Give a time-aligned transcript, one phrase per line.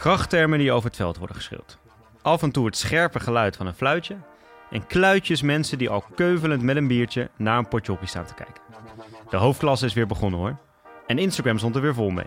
[0.00, 1.78] Krachttermen die over het veld worden geschreeuwd.
[2.22, 4.16] Af en toe het scherpe geluid van een fluitje.
[4.70, 8.34] En kluitjes mensen die al keuvelend met een biertje naar een potje hockey staan te
[8.34, 8.62] kijken.
[9.30, 10.56] De hoofdklasse is weer begonnen hoor.
[11.06, 12.26] En Instagram stond er weer vol mee.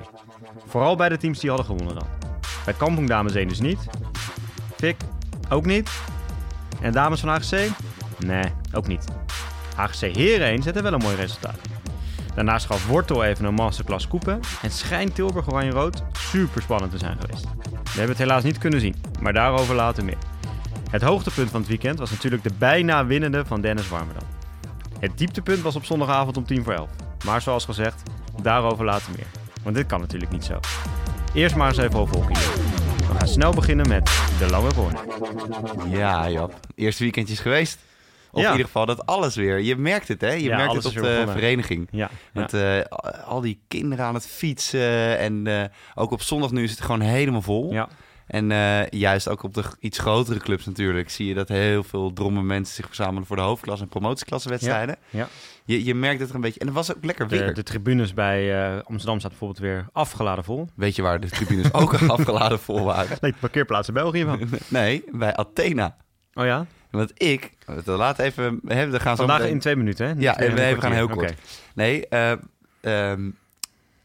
[0.66, 2.08] Vooral bij de teams die hadden gewonnen dan.
[2.66, 3.88] Bij Kampong Dames 1 dus niet.
[4.76, 4.98] Fik
[5.50, 6.02] ook niet.
[6.82, 7.70] En dames van HGC?
[8.18, 9.06] Nee, ook niet.
[9.76, 11.60] HGC Heren 1 zette wel een mooi resultaat.
[12.36, 17.18] Daarnaast gaf Wortel even een masterclass koepen en schijnt Tilburg Oranje-Rood super spannend te zijn
[17.20, 17.44] geweest.
[17.72, 20.18] We hebben het helaas niet kunnen zien, maar daarover later meer.
[20.90, 24.28] Het hoogtepunt van het weekend was natuurlijk de bijna winnende van Dennis Warmerdam.
[25.00, 26.90] Het dieptepunt was op zondagavond om 10 voor 11.
[27.26, 28.04] Maar zoals gezegd,
[28.42, 29.28] daarover later meer.
[29.64, 30.60] Want dit kan natuurlijk niet zo.
[31.34, 32.36] Eerst maar eens even hockey.
[32.98, 35.02] We gaan snel beginnen met de lange corner.
[35.90, 36.60] Ja, Jap.
[36.76, 37.80] Eerste weekendjes geweest.
[38.32, 38.46] Of Ja.
[38.46, 39.60] in ieder geval dat alles weer.
[39.60, 40.32] Je merkt het, hè?
[40.32, 41.30] Je Ja, merkt het op de begonnen.
[41.36, 41.88] vereniging.
[41.92, 42.10] Ja.
[42.34, 42.80] Met eh,
[43.26, 45.18] al die kinderen aan het fietsen.
[45.18, 45.64] En eh,
[45.96, 47.72] ook op zondag nu is het gewoon helemaal vol.
[47.74, 47.88] ja.
[48.28, 51.10] En eh, juist ook op de iets grotere clubs natuurlijk...
[51.10, 53.26] zie je dat heel veel dromme mensen zich verzamelen...
[53.28, 54.96] voor de hoofdklasse- en promotieklassenwedstrijden.
[55.10, 55.28] ja.
[55.66, 56.60] Je, je merkt het er een beetje.
[56.60, 57.48] En het was ook lekker weer.
[57.48, 60.68] De, de tribunes bij Amsterdam staat bijvoorbeeld weer afgeladen vol.
[60.76, 63.18] Weet je waar de tribunes ook afgeladen vol waren?
[63.22, 64.40] Nee, de parkeerplaats in België van.
[64.68, 65.96] Nee, bij Athena.
[66.34, 66.66] Oh ja?
[66.92, 67.52] Want ik...
[67.86, 68.60] Laat even...
[68.64, 70.14] We hebben, gaan zo Vandaag meteen- in twee minuten, hè?
[70.14, 71.34] Niet Ja, en we gaan heel kort.
[71.76, 72.32] Nee, eh,
[72.82, 73.30] ehm,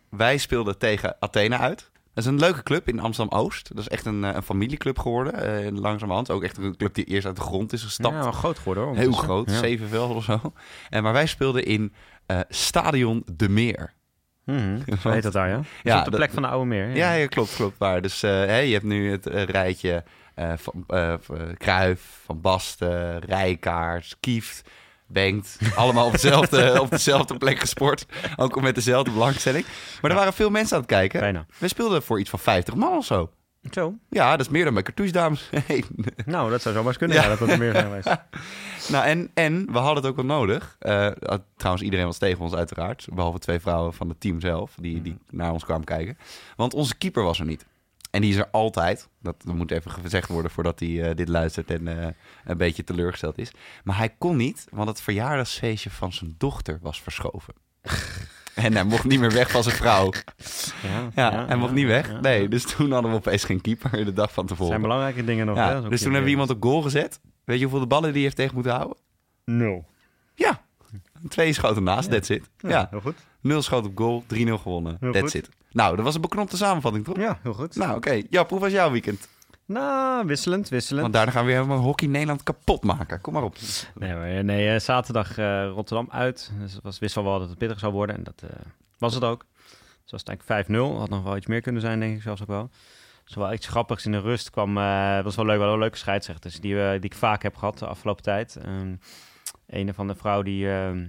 [0.08, 1.90] wij speelden tegen Athena uit.
[2.14, 3.68] Dat is een leuke club in Amsterdam-Oost.
[3.68, 6.30] Dat is echt een, eh, een familieclub geworden, eh, langzamerhand.
[6.30, 8.24] Ook echt een club die eerst uit de grond is gestapt.
[8.24, 8.96] Ja, groot geworden hoor.
[8.96, 9.58] Heel groot, Ja.
[9.58, 10.52] zeven velden of zo.
[10.90, 11.92] En, maar wij speelden in
[12.48, 13.92] Stadion De Meer.
[14.44, 14.78] Mhm.
[15.02, 15.60] Zo heet dat daar, ja?
[15.82, 16.96] Ja, op de dat- plek van de Oude Meer.
[16.96, 17.78] Ja, ja klopt, klopt.
[17.78, 18.02] Waar.
[18.02, 18.26] Dus je
[18.72, 20.04] hebt nu het rijtje
[20.36, 24.68] eh, van eh, van, eh, Kruif, Van Basten, Rijkaard, Kieft,
[25.06, 25.58] Bengt.
[25.74, 28.06] Allemaal op dezelfde, op dezelfde plek gesport.
[28.36, 29.66] Ook met dezelfde belangstelling.
[30.00, 31.20] Maar er waren veel mensen aan het kijken.
[31.20, 31.46] Bijna.
[31.58, 33.30] We speelden voor iets van 50 man of zo.
[33.70, 33.94] Zo.
[34.10, 35.50] Ja, dat is meer dan bij Cartouche, dames.
[36.26, 37.16] Nou, dat zou zomaar eens kunnen.
[37.16, 37.22] Ja.
[37.22, 37.36] Ja.
[37.36, 38.08] dat er meer zijn geweest.
[38.92, 40.76] nou, en, en we hadden het ook wel nodig.
[40.78, 41.10] Eh,
[41.56, 43.06] trouwens, iedereen was tegen ons uiteraard.
[43.12, 46.18] Behalve twee vrouwen van het team zelf, die, die naar ons kwamen kijken.
[46.56, 47.66] Want onze keeper was er niet.
[48.16, 49.08] En die is er altijd.
[49.20, 52.08] Dat, moet even gezegd worden voordat hij eh, dit luistert en eh,
[52.44, 53.50] een beetje teleurgesteld is.
[53.84, 57.54] Maar hij kon niet, want het verjaardagsfeestje van zijn dochter was verschoven.
[58.54, 60.12] en hij mocht niet meer weg van zijn vrouw.
[60.82, 62.20] Ja, Ja, hij mocht niet weg.
[62.20, 64.68] Nee, dus toen hadden we opeens geen keeper de dag van tevoren.
[64.70, 65.56] zijn belangrijke dingen nog.
[65.56, 67.20] hè, dus toen hebben we weer- iemand op goal gezet.
[67.44, 68.96] Weet je hoeveel de ballen die heeft tegen moeten houden?
[69.44, 69.84] Nul.
[70.34, 70.60] Ja.
[71.28, 72.50] Twee schoten naast, that's it.
[72.58, 73.16] Ja, heel goed.
[73.40, 74.96] nul schoten op goal, 3-0 gewonnen.
[75.00, 75.34] Heel that's goed.
[75.34, 75.48] it.
[75.76, 77.16] Nou, dat was een beknopte samenvatting, toch?
[77.16, 77.76] Ja, heel goed.
[77.76, 78.22] Nou, oké.
[78.30, 79.28] Jap, hoe was jouw weekend?
[79.64, 81.02] Nou, wisselend, wisselend.
[81.02, 83.20] Want daarna gaan we weer helemaal hockey Nederland kapot maken.
[83.20, 83.56] Kom maar op.
[83.94, 86.52] Nee, maar, nee eh, zaterdag eh, Rotterdam uit.
[86.60, 88.16] Dus het was, wist al wel dat het pittig zou worden.
[88.16, 88.56] En dat eh,
[88.98, 89.44] was het ook.
[90.02, 90.98] Dus was het eigenlijk 5-0.
[90.98, 92.70] Had nog wel iets meer kunnen zijn, denk ik zelfs ook wel.
[93.24, 94.78] Dus wel iets grappigs in de rust kwam.
[94.78, 97.78] eh was wel leuk, wel een leuke scheidsrechters die, eh, die ik vaak heb gehad
[97.78, 98.56] de afgelopen tijd.
[98.56, 98.94] Ehm
[99.66, 101.06] een van de vrouw die ehm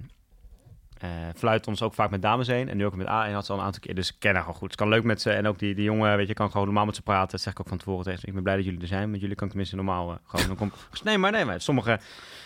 [0.98, 2.68] eh, fluit ons ook vaak met dames heen.
[2.68, 3.94] En nu ook met A1 had ze al een aantal keer.
[3.94, 4.70] Dus ik ken haar gewoon goed.
[4.70, 5.30] Het kan leuk met ze.
[5.30, 7.30] En ook die, die jongen, weet je, kan gewoon normaal met ze praten.
[7.30, 8.26] Dat zeg ik ook van tevoren tegen ze.
[8.26, 9.10] Ik ben blij dat jullie er zijn.
[9.10, 10.46] Met jullie kan ik tenminste normaal eh, gewoon...
[10.46, 10.72] Dan kom,
[11.04, 11.98] nee, maar nee, maar sommige,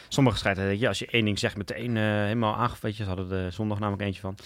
[0.09, 2.95] sommige scheidsrechters, weet je, als je één ding zegt meteen eh helemaal aangevet.
[2.95, 4.37] Ze hadden er zondag namelijk eentje van.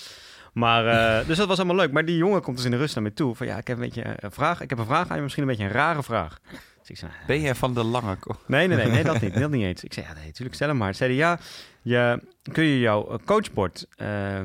[0.53, 0.85] Maar,
[1.27, 1.93] dus dat was allemaal leuk.
[1.93, 3.35] Maar die jongen komt dus in de rust naar me toe.
[3.35, 4.61] Van ja, ik heb een beetje een vraag.
[4.61, 6.39] Ik heb een vraag aan je, misschien een beetje een rare vraag.
[6.87, 8.17] Dus ik zei, Ben jij van de lange...
[8.47, 9.39] Nee, nee, nee, nee, dat niet.
[9.41, 9.85] Dat niet eens.
[9.85, 10.93] Ik zei, ja, nee, natuurlijk, stel hem maar.
[10.93, 11.39] Ze zeiden, ja,
[11.83, 14.41] je, kun je jouw eh, coachbord eh,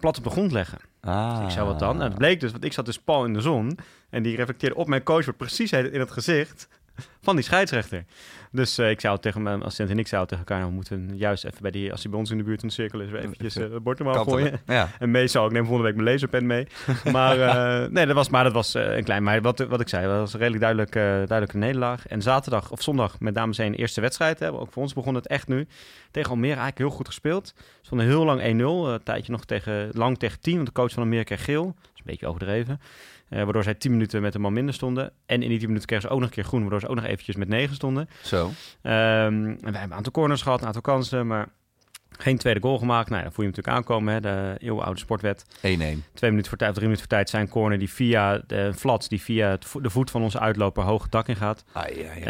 [0.00, 0.78] plat op de grond leggen?
[1.00, 1.36] Ah.
[1.36, 1.96] Dus ik zou wat dan?
[1.96, 3.78] Nou, het bleek dus, want ik zat dus pal in de zon.
[4.10, 6.68] En die reflecteerde op mijn coachbord precies in het gezicht
[7.26, 8.04] van die scheidsrechter.
[8.52, 11.16] Dus eh, ik zou tegen mijn assistent en ik zou tegen elkaar, nou, we moeten
[11.16, 13.54] juist even bij die, als hij bij ons in de buurt een cirkel is, eventjes
[13.54, 14.60] het bord normaal gooien.
[14.66, 14.88] Ja.
[14.98, 16.66] En meestal, ik neem volgende week mijn laserpen mee.
[17.12, 19.22] Maar, eh, nee, dat was, maar dat was een klein.
[19.22, 20.92] Maar wat, wat ik zei, dat was een redelijk duidelijk,
[21.28, 22.06] duidelijke nederlaag.
[22.06, 24.38] En zaterdag of zondag met dames 1 eerste wedstrijd.
[24.38, 24.52] Hè.
[24.52, 25.66] Ook voor ons begon het echt nu.
[26.10, 27.54] Tegen Almere eigenlijk heel goed gespeeld.
[27.80, 28.44] Stonden heel lang 1-0.
[28.44, 30.54] eh, Een tijdje nog tegen, lang tegen 10.
[30.54, 31.64] Want de coach van Almere kreeg geel.
[31.64, 32.80] Dat is een beetje overdreven.
[33.30, 35.12] Eh, waardoor zij 10 minuten met een man minder stonden.
[35.26, 36.60] En in die 10 minuten kregen ze ook nog een keer groen.
[36.60, 38.08] Waardoor ze ook nog eventjes met 9 stonden.
[38.22, 38.50] Zo.
[38.82, 41.26] Ehm, en wij hebben een aantal corners gehad, een aantal kansen.
[41.26, 41.48] Maar
[42.18, 43.08] geen tweede goal gemaakt.
[43.08, 44.14] Nou, ja, dan voel je hem natuurlijk aankomen.
[44.14, 46.04] Hè, de eeuwenoude sportwet 1-1.
[46.14, 49.08] twee minuten voor tijd, of drie minuten voor tijd zijn corner die via de flats,
[49.08, 51.64] die via vo- de voet van onze uitloper hoog het dak in gaat.
[51.72, 52.24] Ah, ja, ja.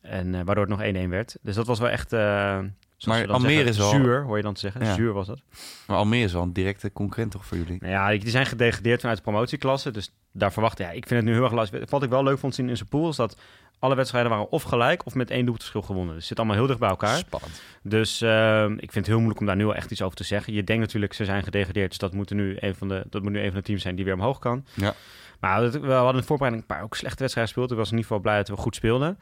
[0.00, 1.36] En eh, waardoor het nog 1-1 werd.
[1.42, 2.12] Dus dat was wel echt.
[2.12, 2.58] eh,
[2.98, 4.84] zoals Maar Almere zeggen, is wel- zuur, hoor je dan te zeggen.
[4.84, 4.94] Ja.
[4.94, 5.40] Zuur was dat.
[5.86, 7.76] Maar Almere is wel een directe concurrent toch voor jullie?
[7.80, 9.90] Nou ja, die zijn gedegradeerd vanuit de promotieklasse.
[9.90, 11.90] Dus daar verwacht ja, ik vind het nu heel erg lastig.
[11.90, 13.36] Wat ik wel leuk vond zien in zijn pool is dat
[13.78, 16.06] alle wedstrijden waren of gelijk of met één doelpuntverschil gewonnen.
[16.14, 17.16] Dus het zit allemaal heel dicht bij elkaar.
[17.16, 17.62] Spannend.
[17.82, 20.24] Dus ehm, ik vind het heel moeilijk om daar nu al echt iets over te
[20.24, 20.52] zeggen.
[20.52, 23.32] Je denkt natuurlijk, ze zijn gedegradeerd, dus dat moet, nu een van de, dat moet
[23.32, 24.64] nu een van de teams zijn die weer omhoog kan.
[24.74, 24.94] Ja.
[25.40, 27.70] Maar we we hadden in de voorbereiding een paar ook slechte wedstrijden gespeeld.
[27.70, 29.18] Ik was in ieder geval blij dat we goed speelden.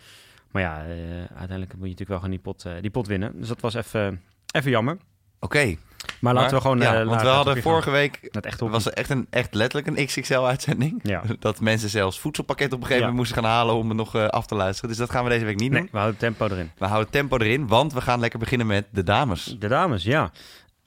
[0.56, 3.32] Maar ja, eh, uiteindelijk moet je natuurlijk wel gewoon die pot, eh, die pot winnen.
[3.38, 4.23] Dus dat was even,
[4.53, 4.97] even jammer.
[5.41, 5.76] Oké.
[6.20, 6.79] Maar, laten we gewoon...
[6.81, 8.19] Ja, eh, want we hadden vorige week...
[8.31, 11.00] Het echt was echt, een, echt letterlijk een XXL-uitzending.
[11.03, 11.23] Ja.
[11.38, 13.08] Dat mensen zelfs voedselpakket op een gegeven Ja.
[13.11, 14.91] moment moesten gaan halen om het nog af te luisteren.
[14.91, 15.88] Dus dat gaan we deze week niet Nee, doen.
[15.93, 16.70] we houden tempo erin.
[16.79, 19.56] We houden tempo erin, want we gaan lekker beginnen met de dames.
[19.58, 20.31] De dames, ja.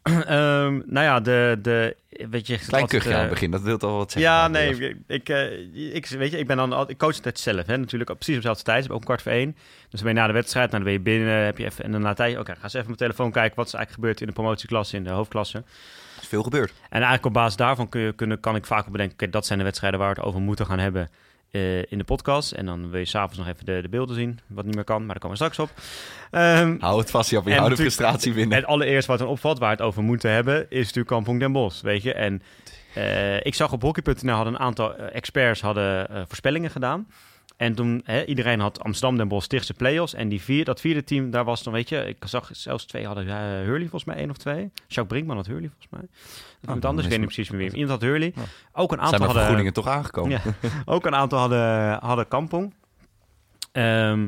[0.28, 3.62] Ehm, nou ja, de, de weet je, Klein altijd, kuchje aan het eh, begin, dat
[3.62, 4.32] wil toch wel wat zeggen.
[4.32, 7.40] Ja, nee, ik, ik, eh, ik, weet je, ik ben dan al- ik coach het
[7.40, 9.56] zelf, hè, natuurlijk, precies op dezelfde tijd, ook om kwart voor één.
[9.90, 11.84] Dus dan ben je na de wedstrijd, nou, dan ben je binnen, heb je even,
[11.84, 13.74] en dan na een tijdje, oké, ga eens even op mijn telefoon kijken wat is
[13.74, 15.58] eigenlijk gebeurd in de promotieklasse, in de hoofdklasse.
[15.58, 16.72] Er is veel gebeurd.
[16.72, 19.46] En eigenlijk op basis daarvan kun je, kunnen, kan ik vaak al bedenken, oké, dat
[19.46, 21.10] zijn de wedstrijden waar we het over moeten gaan hebben
[21.52, 22.52] eh, in de podcast.
[22.52, 25.00] En dan wil je s'avonds nog even de, de beelden zien, wat niet meer kan,
[25.00, 25.80] maar daar komen we straks op.
[26.32, 27.48] Ehm, Hou het vast, Jaap.
[27.48, 28.58] Je houdt de frustratie binnen.
[28.58, 31.82] het allereerst wat dan opvalt, waar het over moeten hebben, is natuurlijk Kampong Den Bosch,
[31.82, 32.14] weet je.
[32.14, 32.42] En
[32.94, 37.08] eh, ik zag op hockey.nl hadden een aantal eh, experts hadden voorspellingen gedaan.
[37.60, 40.14] En toen, hè, iedereen had Amsterdam Den Bosch Stichtse play-offs.
[40.14, 43.06] En die vier, dat vierde team, daar was dan, weet je, ik zag zelfs twee
[43.06, 44.72] hadden uh, Hurley volgens mij, één of twee.
[44.74, 46.02] Jacques Brinkman had Hurley volgens mij.
[46.02, 46.10] Dat
[46.62, 47.72] dan iemand anders, ik weet niet precies meer wie.
[47.72, 48.32] Iemand had Hurley.
[48.36, 48.42] Ja.
[48.72, 49.42] Ook een Zijn aantal mijn hadden...
[49.42, 50.32] vergoedingen toch aangekomen?
[50.32, 50.42] Ja,
[50.94, 52.74] ook een aantal hadden, hadden Kampong.
[53.72, 54.28] Ehm,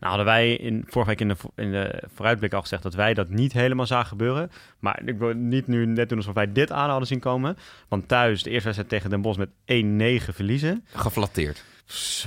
[0.00, 3.14] nou hadden wij in, vorige week in de, in de vooruitblik al gezegd dat wij
[3.14, 4.50] dat niet helemaal zagen gebeuren.
[4.78, 7.56] Maar ik wil niet nu net doen alsof wij dit aan hadden zien komen.
[7.88, 10.84] Want thuis de eerste wedstrijd tegen Den Bosch met 1-9 verliezen.
[10.94, 11.64] Geflatteerd.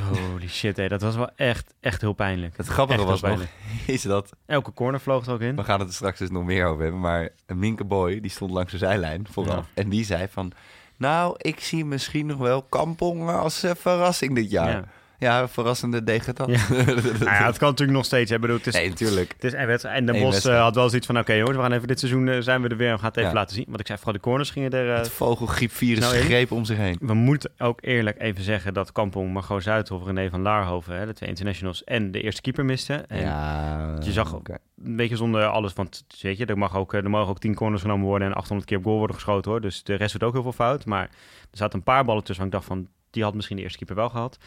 [0.01, 2.57] Holy shit, hé, dat was wel echt, echt heel pijnlijk.
[2.57, 3.45] Het grappige Echt was nog,
[3.87, 4.31] is dat...
[4.45, 5.55] Elke corner vloog er ook in.
[5.55, 7.01] We gaan het er straks dus nog meer over hebben.
[7.01, 9.67] Maar een Minke Boy, die stond langs de zijlijn vooraf.
[9.73, 10.51] En die zei van...
[10.97, 14.69] Nou, ik zie misschien nog wel Kampong als eh, verrassing dit jaar.
[14.69, 14.85] Ja.
[15.19, 16.47] Ja, verrassende degradat.
[16.49, 16.57] Ja.
[17.19, 18.31] Nou ja, het kan natuurlijk nog steeds.
[18.31, 18.39] Hè.
[18.39, 19.31] Bedoel, het is, Nee, natuurlijk.
[19.33, 19.95] Het is wedstrijd.
[19.97, 21.17] En Eén Bos eh, had wel zoiets van...
[21.19, 22.91] Oké jongens, we gaan even dit seizoen eh, zijn we er weer.
[22.91, 23.35] We gaan het even Ja.
[23.35, 23.65] laten zien.
[23.67, 24.91] Want ik zei vooral de corners gingen er...
[24.91, 26.97] eh, Het vogelgriepvirus Nou, greep om zich heen.
[27.01, 31.13] we moeten ook eerlijk even zeggen dat Kampong, Margot Zuidhof, René van Laarhoven, hè, de
[31.13, 33.09] twee internationals, en de eerste keeper misten.
[33.09, 34.57] En ja, je zag oké.
[34.83, 37.55] een beetje zonder alles, want weet je, er, mag ook, eh, er mogen ook 10
[37.55, 39.61] corners genomen worden en 800 keer op goal worden geschoten hoor.
[39.61, 40.85] Dus de rest doet ook heel veel fout.
[40.85, 41.03] Maar
[41.51, 43.77] er zaten een paar ballen tussen waar ik dacht van, die had misschien de eerste
[43.77, 44.37] keeper wel gehad.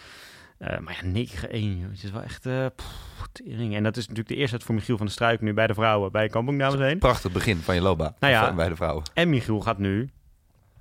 [0.62, 1.90] Eh, maar ja, 9-1, joh.
[1.90, 3.74] het is wel echt eh, pff, tering.
[3.74, 6.12] En dat is natuurlijk de eerste voor Michiel van der Struik nu bij de vrouwen,
[6.12, 6.98] bij Kampong dames heen.
[6.98, 8.14] Prachtig begin van je loopbaan.
[8.18, 8.54] Nou ja.
[8.54, 9.02] Bij de vrouwen.
[9.14, 10.10] En Michiel gaat nu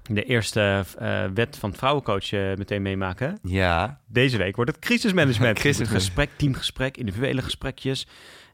[0.03, 3.39] de eerste eh, wet van het vrouwencoach meteen meemaken.
[3.43, 3.99] Ja.
[4.07, 5.59] Deze week wordt het crisismanagement.
[5.59, 6.03] Crisismanagement.
[6.03, 8.07] gesprek, teamgesprek, individuele gesprekjes.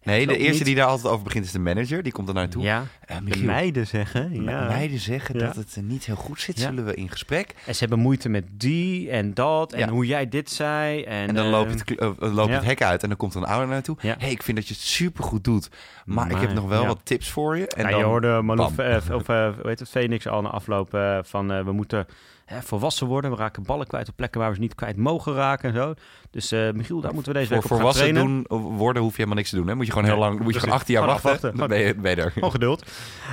[0.07, 0.65] Nee, Het de eerste niet.
[0.65, 2.04] die daar altijd over begint is de manager.
[2.04, 2.63] Die komt er naartoe.
[2.63, 4.44] Ja, de Michiel, meiden zeggen.
[4.44, 4.68] Ja.
[4.68, 5.45] meiden zeggen Ja.
[5.45, 6.59] dat het eh, niet heel goed zit.
[6.59, 7.54] Zullen we in gesprek?
[7.65, 11.04] En ze hebben moeite met die en dat en hoe jij dit zei.
[11.04, 12.56] En, En dan loopt het, eh, loopt ja.
[12.56, 13.98] het hek uit en dan komt er een ouder naartoe.
[14.01, 14.15] Ja.
[14.19, 15.69] hey, ik vind dat je het supergoed doet.
[16.06, 17.68] Maar, ik heb nog wel wat tips voor je.
[17.68, 18.71] En nou, dan, je hoorde Malou,
[19.13, 19.27] of
[19.63, 22.07] heet het, Phoenix al na afloop van we moeten
[22.48, 23.32] hè, volwassen worden.
[23.32, 25.94] We raken ballen kwijt op plekken waar we ze niet kwijt mogen raken en zo.
[26.32, 28.26] Dus eh, Michiel, daar moeten we deze voor week op gaan trainen.
[28.26, 29.68] doen, of worden hoef je helemaal niks te doen.
[29.68, 29.76] Hè?
[29.76, 31.58] Moet je gewoon heel lang, moet je gewoon acht jaar Gewoon wachten.
[31.58, 32.32] Dan ben je, ben je er.
[32.32, 32.92] Gewoon geduld.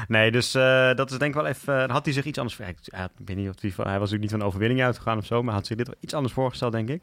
[0.08, 1.78] Nee, dus eh, dat is denk ik wel even...
[1.78, 2.58] dan had hij zich iets anders...
[2.58, 2.78] Ik,
[3.18, 5.42] ik weet niet of hij was natuurlijk niet van overwinning uitgegaan of zo...
[5.42, 7.02] maar had zich dit wel iets anders voorgesteld, denk ik.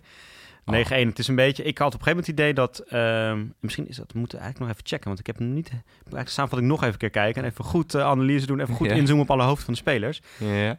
[0.62, 1.64] 9-1, het is een beetje...
[1.64, 2.80] Ik had op een gegeven moment het idee dat...
[2.80, 4.12] ehm, misschien is dat...
[4.12, 5.08] We moeten eigenlijk nog even checken...
[5.08, 5.70] want ik heb hem niet...
[5.70, 7.44] Eigenlijk samenvatting nog even een keer kijken...
[7.44, 8.60] en even goed eh, analyse doen...
[8.60, 10.22] even goed inzoomen op alle hoofden van de spelers.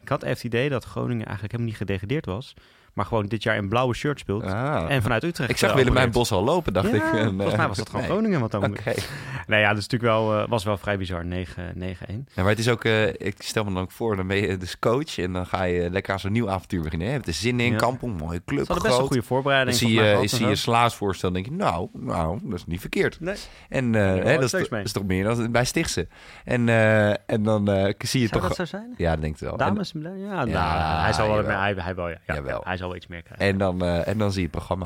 [0.01, 2.53] Ik had even het idee dat Groningen eigenlijk helemaal niet gedegradeerd was...
[2.93, 4.43] maar gewoon dit jaar in blauwe shirt speelt...
[4.43, 4.85] Ah.
[4.89, 6.29] en vanuit Utrecht ik zag eh, Willemijn opereert.
[6.29, 7.03] Bos al lopen, dacht Ja, ik.
[7.03, 8.11] En, volgens eh, mij was dat gewoon nee.
[8.11, 8.93] Groningen wat dan Oké.
[9.47, 11.27] Nee, ja, dat is natuurlijk wel, eh, was wel vrij bizar, 9-1.
[12.33, 14.57] Ja, maar het is ook, eh, ik stel me dan ook voor, dan ben je
[14.57, 17.07] dus coach en dan ga je lekker aan zo'n nieuw avontuur beginnen.
[17.07, 17.77] Je hebt er zin in, Ja.
[17.77, 19.77] Kampong, mooie club, Ze hadden best een goede Dan voorbereiding.
[19.77, 23.19] zie je, zie je voorstel, denk je, nou, nou, dat is niet verkeerd.
[23.19, 23.35] Nee.
[23.69, 24.69] En eh, hè, dat, is, toch- mee.
[24.69, 26.07] dat is toch meer dan bij Stichtse.
[26.43, 28.47] En, eh, en dan eh, zie je Zou toch...
[28.47, 28.93] dat zo zijn?
[28.97, 29.51] Ja, dat denk ik wel.
[29.51, 29.91] En, Dames?
[29.91, 32.61] Ja, nou, Ja, hij zal wel, hij, hij wel, ja, ja, Jawel.
[32.63, 33.45] hij zal iets meer krijgen.
[33.47, 34.85] en, dan, eh, en dan zie je het programma.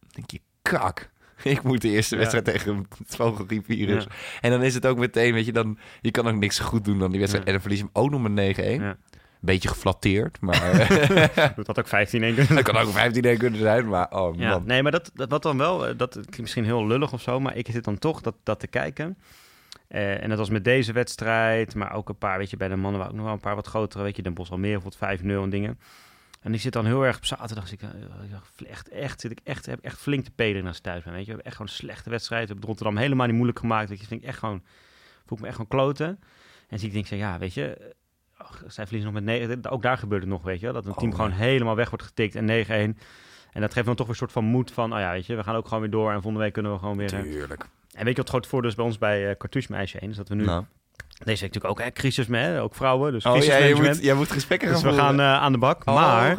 [0.00, 1.10] Dan denk je, kak.
[1.42, 2.20] Ik moet de eerste Ja.
[2.20, 4.04] wedstrijd tegen het vogelgriepvirus.
[4.04, 4.10] Ja.
[4.40, 6.98] En dan is het ook meteen, weet je, dan, je kan ook niks goed doen
[6.98, 7.46] dan die wedstrijd.
[7.46, 7.52] Ja.
[7.52, 8.82] En dan verlies je hem ook nog met 9-1.
[8.82, 8.96] Ja.
[9.40, 10.88] Beetje geflatteerd, maar
[11.56, 13.88] Dat had ook 15 1 kunnen dat kan ook 15 kunnen zijn.
[13.88, 14.62] Maar oh man.
[14.66, 17.40] Nee, maar dat, dat wat dan wel, eh, dat klinkt misschien heel lullig of zo,
[17.40, 19.18] maar ik zit dan toch dat, dat te kijken.
[19.88, 22.76] Eh, en dat was met deze wedstrijd, maar ook een paar, weet je, bij de
[22.76, 24.80] mannen waren ook nog wel een paar wat grotere, weet je, Den Bosch al meer,
[24.80, 25.78] bijvoorbeeld 5-0 en dingen.
[26.40, 27.98] En ik zit dan heel erg op zaterdag, zit ik, eh,
[28.58, 31.12] ik echt, echt, zit ik echt, heb echt flink te pederen als ik thuis ben,
[31.12, 31.26] weet je.
[31.26, 34.00] We hebben echt gewoon een slechte wedstrijd, we hebben Rotterdam helemaal niet moeilijk gemaakt, weet
[34.00, 34.62] je, vind ik echt gewoon,
[35.26, 36.20] voel ik me echt gewoon kloten.
[36.68, 37.94] En zie ik denk, zeg, ja, weet je,
[38.66, 40.90] zij verliezen nog met 9, ook daar gebeurt het nog, weet je, wel, dat een
[40.90, 41.16] Oh, team ja.
[41.16, 42.46] gewoon helemaal weg wordt getikt en
[42.96, 42.98] 9-1.
[43.52, 45.34] En dat geeft dan toch weer een soort van moed van, oh ja, weet je,
[45.36, 47.14] we gaan ook gewoon weer door en volgende week kunnen we gewoon weer...
[47.14, 47.62] eh, Tuurlijk.
[47.92, 50.10] En weet je wat het grote voordeel is bij ons bij eh Cartouche Meisje 1?
[50.10, 50.64] Is dat we nu Nou,
[51.24, 53.12] Deze week natuurlijk ook hè, crisis met, ook vrouwen.
[53.12, 55.58] Dus Oh ja, je moet, jij moet gesprekken dus gaan we gaan eh, aan de
[55.58, 55.82] bak.
[55.84, 56.36] Oh, maar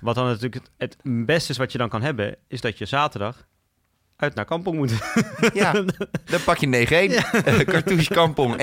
[0.00, 0.96] wat dan natuurlijk het, het
[1.26, 3.46] beste is wat je dan kan hebben, is dat je zaterdag
[4.18, 4.92] uit naar Kampong moet.
[5.54, 5.72] Ja,
[6.32, 6.90] dan pak je 9-1.
[7.48, 8.58] Eh, Cartouche Kampong 1-9.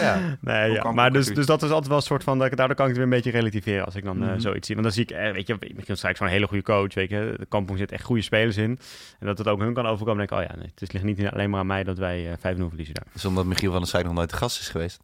[0.00, 0.36] Ja.
[0.40, 0.92] Nee, ja.
[0.92, 2.38] Maar dus, dus dat is altijd wel een soort van...
[2.38, 4.38] dat- Daardoor kan ik het weer een beetje relativeren als ik dan eh, Mhm.
[4.40, 4.74] zoiets zie.
[4.76, 6.94] Want dan zie ik, eh, weet je, misschien straks van een hele goede coach.
[6.94, 8.78] Weet je, de Kampong zit echt goede spelers in.
[9.18, 10.16] En dat het ook hun kan overkomen.
[10.26, 12.30] Dan denk ik, oh ja, nee, het ligt niet alleen maar aan mij dat wij
[12.30, 13.06] eh 5-0 verliezen daar.
[13.12, 15.00] Dus omdat Michiel van der Sijk nog nooit te gast is geweest.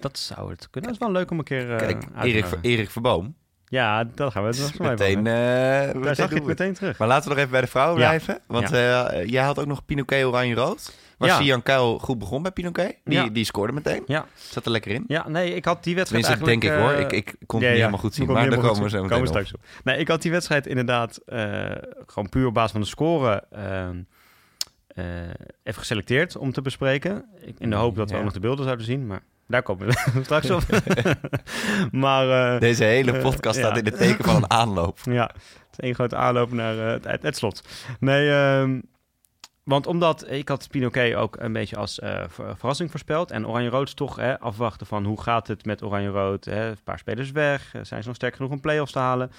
[0.00, 0.90] Dat zou het kunnen.
[0.92, 2.44] Dat is wel leuk om een keer eh Kijk, uit te Erik.
[2.62, 3.34] Erik Verboom.
[3.68, 5.92] Ja, dat gaan we het Meteen, even eh over.
[5.92, 6.44] Daar meteen zag je het het.
[6.58, 6.98] meteen terug.
[6.98, 8.38] Maar laten we nog even bij de vrouwen blijven.
[8.46, 10.94] Want eh, jij had ook nog Pinoquet oranje-rood.
[11.18, 11.36] Waar Ja.
[11.40, 12.96] Sian Kuil goed begon bij Pinoquet.
[13.04, 13.28] Die, Ja.
[13.28, 14.02] die scoorde meteen.
[14.06, 14.26] Ja.
[14.34, 15.04] Zat er lekker in.
[15.06, 17.00] Ja, nee, ik had die wedstrijd Tenminste, denk ik eigenlijk...
[17.10, 17.10] hoor.
[17.12, 18.26] eh, Ik, ik kon het Ja, niet helemaal goed zien.
[18.26, 19.60] Maar daar komen we zo meteen straks op.
[19.84, 21.70] Nee, ik had die wedstrijd inderdaad eh,
[22.06, 23.88] gewoon puur op basis van de score eh,
[25.62, 27.24] even geselecteerd om te bespreken.
[27.40, 29.86] Ik- In de hoop dat we ook nog de beelden zouden zien, maar daar komen
[29.86, 30.62] we straks op.
[31.90, 34.98] maar eh, Deze hele Eh, podcast staat in het teken van een aanloop.
[35.20, 37.62] ja, het is één grote aanloop naar eh, het, slot.
[38.00, 38.80] Nee, ehm,
[39.64, 41.94] want omdat ik had Pinoquet ook een beetje als
[42.28, 43.30] ver- verrassing voorspeld.
[43.30, 46.46] En Oranje-Rood is toch hè, afwachten van hoe gaat het met Oranje-Rood.
[46.46, 47.70] Een paar spelers weg.
[47.82, 49.30] Zijn ze nog sterk genoeg om play-offs te halen?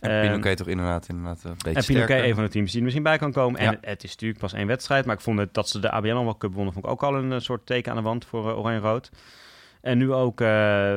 [0.00, 2.76] En Ehm, Pinoquet toch inderdaad, inderdaad een beetje en Pinoquet een van de teams die
[2.76, 3.62] er misschien bij kan komen.
[3.62, 3.70] Ja.
[3.70, 5.04] En het is natuurlijk pas één wedstrijd.
[5.04, 6.72] Maar ik vond het, dat ze de ABN AMRO Cup wonnen...
[6.72, 9.10] vond ik ook al een eh, soort teken aan de wand voor eh, Oranje-Rood.
[9.80, 10.46] En nu ook eh,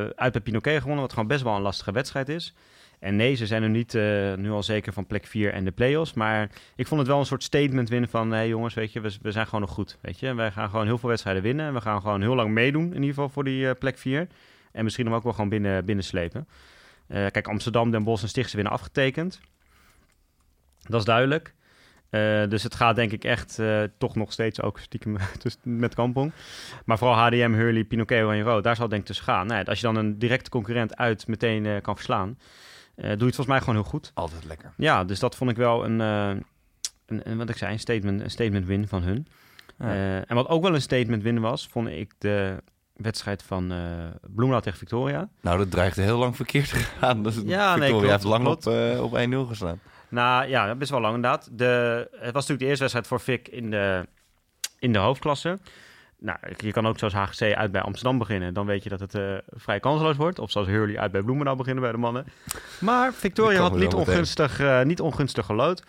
[0.06, 1.02] uit bij Pinoquet gewonnen...
[1.02, 2.54] wat gewoon best wel een lastige wedstrijd is.
[3.00, 5.72] En nee, ze zijn er niet eh, nu al zeker van plek 4 en de
[5.72, 6.14] play-offs.
[6.14, 8.32] Maar ik vond het wel een soort statement winnen van...
[8.32, 9.98] hé hey jongens, weet je, we, we zijn gewoon nog goed.
[10.02, 11.68] Weet je, wij gaan gewoon heel veel wedstrijden winnen.
[11.68, 14.28] En we gaan gewoon heel lang meedoen, in ieder geval voor die eh, plek 4.
[14.72, 16.48] En misschien hem ook wel gewoon binnen, binnen slepen.
[17.10, 19.40] Eh, kijk, Amsterdam, Den Bosch en Stichtse winnen afgetekend.
[20.82, 21.54] Dat is duidelijk.
[22.10, 25.96] Eh, dus het gaat denk ik echt eh, toch nog steeds ook stiekem dus met
[25.96, 26.32] Kampong.
[26.86, 29.48] Maar vooral HDM, Hurley, Pinoquet en Rood, daar zal het denk ik tussen gaan.
[29.48, 32.38] Nou als je dan een directe concurrent uit meteen kan verslaan,
[32.96, 34.12] doe je het volgens mij gewoon heel goed.
[34.14, 34.74] Altijd lekker.
[34.78, 36.44] Ja, dus dat vond ik wel een, een,
[37.06, 39.28] een wat ik zei, een statement, een statement win van hun.
[39.78, 40.24] Ja.
[40.26, 42.58] En wat ook wel een statement win was, vond ik de
[43.02, 43.78] wedstrijd van eh
[44.22, 45.30] Bloemendaal tegen Victoria.
[45.42, 47.24] Nou, dat dreigde heel lang verkeerd te gaan.
[47.24, 48.68] Dus Ja, nee, Victoria klopt, heeft lang klopt.
[48.68, 49.80] op, eh, op 1-0 gestaan.
[50.10, 51.50] Nou ja, best wel lang inderdaad.
[51.52, 54.08] De, het was natuurlijk de eerste wedstrijd voor Vic in de,
[54.80, 55.60] in de hoofdklasse.
[56.20, 58.54] Nou, je kan ook zoals HGC uit bij Amsterdam beginnen.
[58.54, 60.40] Dan weet je dat het eh, vrij kansloos wordt.
[60.40, 62.26] Of zoals Hurley uit bij Bloemendaal beginnen bij de mannen.
[62.80, 65.84] Maar Victoria had niet ongunstig, niet ongunstig gelood.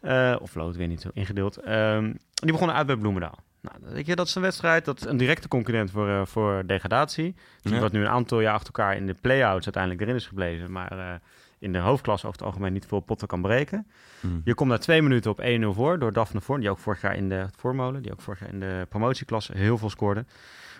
[0.00, 1.56] Eh, of lood, weer niet zo ingedeeld.
[1.56, 3.38] Ehm, die begonnen uit bij Bloemendaal.
[3.62, 6.26] Nou, dan weet je, dat is een wedstrijd, dat is een directe concurrent voor, eh,
[6.26, 7.34] voor degradatie.
[7.62, 7.80] Die Ja.
[7.80, 10.72] wat nu een aantal jaar achter elkaar in de play-outs uiteindelijk erin is gebleven.
[10.72, 11.14] Maar eh,
[11.58, 13.86] in de hoofdklasse over het algemeen niet veel potten kan breken.
[14.20, 14.40] Mm.
[14.44, 17.16] Je komt na twee minuten op 1-0 voor door Daphne Vorn, die ook vorig jaar
[17.16, 20.24] in de voormolen, die ook vorig jaar in de promotieklasse heel veel scoorde.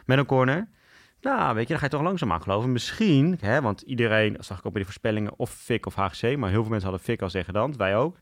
[0.06, 0.68] Met een corner.
[1.20, 2.72] Nou, weet je, dan ga je toch langzaam aan geloven.
[2.72, 6.36] Misschien, hè, want iedereen, dat zag ik ook bij de voorspellingen, of FIC of HGC,
[6.36, 8.16] maar heel veel mensen hadden FIC als degradant, wij ook.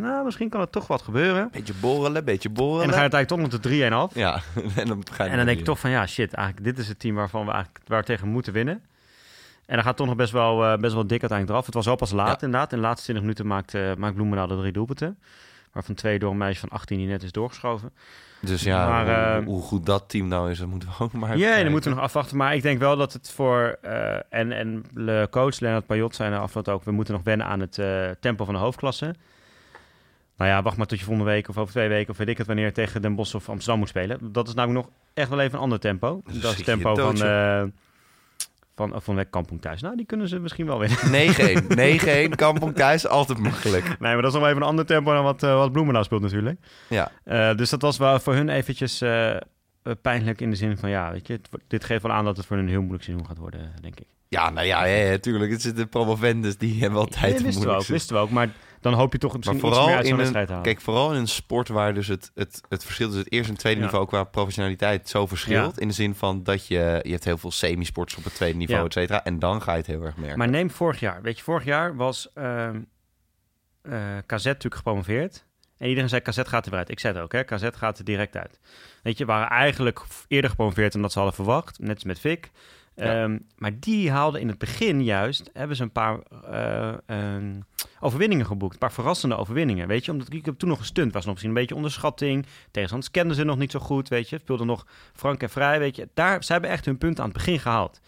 [0.00, 1.48] Nou, misschien kan er toch wat gebeuren.
[1.52, 2.80] Beetje borrelen, beetje borrelen.
[2.82, 4.14] En dan ga je uiteindelijk toch nog de 3-1 af.
[4.14, 4.40] Ja,
[4.82, 6.88] en dan ga je En dan denk ik toch van ja, shit, eigenlijk dit is
[6.88, 8.82] het team waarvan we eigenlijk waar we tegen moeten winnen.
[9.66, 11.66] En dan gaat toch nog best wel, eh, best wel dik uiteindelijk eraf.
[11.66, 12.46] Het was wel pas laat Ja.
[12.46, 12.72] inderdaad.
[12.72, 15.18] In de laatste 20 minuten maakt, eh maakt Bloemendaal de drie doelpunten.
[15.72, 17.92] Waarvan twee door een meisje van 18 die net is doorgeschoven.
[18.40, 21.12] Dus ja, Maar, hoe, eh, hoe goed dat team nou is, dat moeten we ook
[21.12, 21.62] maar Ja, kijken.
[21.62, 22.36] dan moeten we nog afwachten.
[22.36, 23.78] Maar ik denk wel dat het voor...
[24.28, 26.84] en, en de coach Leonard Payot zei na afloop ook...
[26.84, 27.74] we moeten nog wennen aan het
[28.20, 29.14] tempo van de hoofdklasse.
[30.40, 32.10] Nou ja, wacht maar tot je volgende week of over twee weken...
[32.10, 34.32] of weet ik het wanneer tegen Den Bosch of Amsterdam moet spelen.
[34.32, 36.22] Dat is namelijk nog echt wel even een ander tempo.
[36.24, 37.22] Dus dat is het tempo van...
[37.22, 37.62] eh
[38.76, 39.80] van, van Kampong thuis.
[39.80, 40.98] Nou, die kunnen ze misschien wel winnen.
[42.28, 42.30] 9-1.
[42.32, 43.84] 9-1, Kampong thuis, altijd makkelijk.
[43.84, 46.04] nee, maar dat is nog wel even een ander tempo dan wat, eh, wat Bloemendaal
[46.04, 46.60] speelt natuurlijk.
[46.88, 48.98] Ja, Eh, dus dat was wel voor hun eventjes
[50.02, 50.90] pijnlijk in de zin van...
[50.90, 53.04] ja, weet je, het dit geeft wel aan dat het voor hun een heel moeilijk
[53.04, 54.06] seizoen gaat worden, denk ik.
[54.28, 55.50] ja nou ja, ja, ja, tuurlijk.
[55.52, 58.30] Het zitten promovendus, die hebben altijd Nee, een wisten we ook, wisten we ook.
[58.30, 58.48] Maar
[58.80, 60.72] dan hoop je toch misschien Maar iets meer vooral uit zo'n wedstrijd te een, halen.
[60.74, 63.58] kijk, vooral in een sport waar dus het, het, het verschil tussen het eerste en
[63.58, 63.84] tweede Ja.
[63.86, 65.78] niveau qua professionaliteit zo verschilt.
[65.80, 68.80] In de zin van dat je, je hebt heel veel semi-sports op het tweede niveau,
[68.80, 68.86] Ja.
[68.86, 69.24] et cetera.
[69.24, 70.38] En dan ga je het heel erg merken.
[70.38, 71.22] Maar neem vorig jaar.
[71.22, 72.80] Weet je, vorig jaar was ehm
[73.82, 75.44] eh, KZ natuurlijk gepromoveerd.
[75.78, 76.90] En iedereen zei, KZ gaat er weer uit.
[76.90, 77.42] Ik zei het ook, hè.
[77.44, 78.60] KZ gaat er direct uit.
[79.02, 81.78] Weet je, waren eigenlijk eerder gepromoveerd dan dat ze hadden verwacht.
[81.78, 82.50] Net als met Vic.
[83.00, 85.50] Ehm, maar die haalden in het begin juist...
[85.52, 86.18] hebben ze een paar
[86.50, 87.60] eh, ehm,
[88.00, 88.72] overwinningen geboekt.
[88.72, 90.12] Een paar verrassende overwinningen, weet je.
[90.12, 91.12] Omdat ik heb toen nog gestunt.
[91.12, 92.46] was nog misschien een beetje onderschatting.
[92.70, 94.38] Tegenstanders kenden ze nog niet zo goed, weet je.
[94.38, 96.08] Speelden nog frank en vrij, weet je.
[96.14, 98.00] Daar, ze hebben echt hun punten aan het begin gehaald.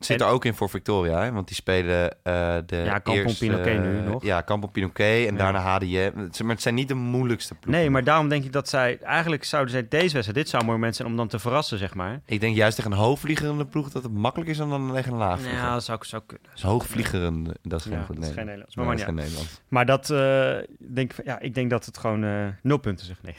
[0.00, 1.32] Het zit En- er ook in voor Victoria, hè?
[1.32, 4.22] want die spelen eh de Ja, Kampong eerste, Pinoquet nu nog.
[4.24, 5.38] Ja, Kampong Pinoquet en Ja.
[5.38, 6.10] daarna HDM.
[6.16, 7.80] Maar het zijn niet de moeilijkste ploegen.
[7.82, 8.98] Nee, maar daarom denk ik dat zij...
[9.02, 10.34] Eigenlijk zouden zij deze wedstrijd...
[10.34, 12.20] Dit zou een mooi moment zijn om dan te verrassen, zeg maar.
[12.26, 15.18] Ik denk juist tegen een hoogvliegerende ploeg dat het makkelijker is dan dan tegen een
[15.18, 15.58] laagvlieger.
[15.58, 16.48] Ja, dat zou, zou kunnen.
[16.52, 18.74] Dus hoogvliegerende, dat is geen Ja, goed is geen Nederlands.
[18.74, 18.76] Nederlands.
[18.76, 19.06] Maar, Nee, maar, dat is ja.
[19.06, 19.60] geen Nederlands.
[19.68, 20.10] maar dat...
[20.10, 23.16] eh, denk, ja, ik denk dat het gewoon eh, nul punten zeg.
[23.22, 23.34] Nee.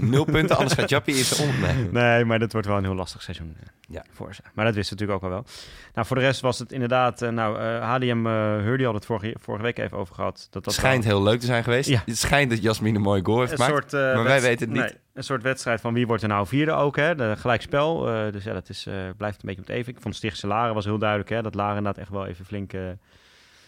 [0.10, 1.60] Nul punten, anders gaat Jappie zijn om.
[1.60, 1.90] Nee.
[1.90, 3.56] nee, maar dat wordt wel een heel lastig seizoen
[3.92, 4.04] Ja.
[4.10, 4.42] voor ze.
[4.54, 5.54] Maar dat wisten we natuurlijk ook al wel.
[5.94, 7.22] Nou, voor de rest was het inderdaad...
[7.22, 8.32] eh, nou, eh, HDM uh,
[8.62, 10.46] Hurdy had het vorige, vorige week even over gehad.
[10.50, 11.88] Dat dat schijnt heel leuk te zijn geweest.
[11.88, 12.02] Ja.
[12.06, 13.90] Het schijnt dat Jasmine een mooie goal heeft een gemaakt.
[13.90, 14.86] soort, eh, maar wij weten het niet.
[14.92, 17.14] nee, een soort wedstrijd van wie wordt er nou vierde ook, hè?
[17.14, 18.08] De gelijkspel.
[18.08, 19.92] eh dus ja, dat is, eh, blijft een beetje op het even.
[19.92, 21.42] Ik vond Stichtse Laren was heel duidelijk, hè?
[21.42, 22.72] Dat Laren inderdaad echt wel even flink...
[22.72, 22.80] eh,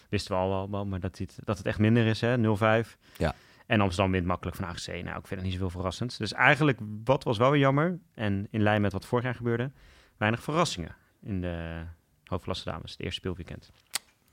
[0.09, 2.37] wisten we al wel, maar dat het, dat het echt minder is, hè?
[2.37, 2.97] 0-5.
[3.17, 3.33] Ja.
[3.65, 4.87] En Amsterdam wint makkelijk van AGC.
[4.87, 6.17] Nou, ik vind het niet zoveel verrassend.
[6.17, 7.99] Dus eigenlijk, wat was wel weer jammer...
[8.13, 9.71] en in lijn met wat vorig jaar gebeurde...
[10.17, 11.83] weinig verrassingen in de
[12.25, 12.91] hoofdklasse dames.
[12.91, 13.71] Het eerste speelweekend.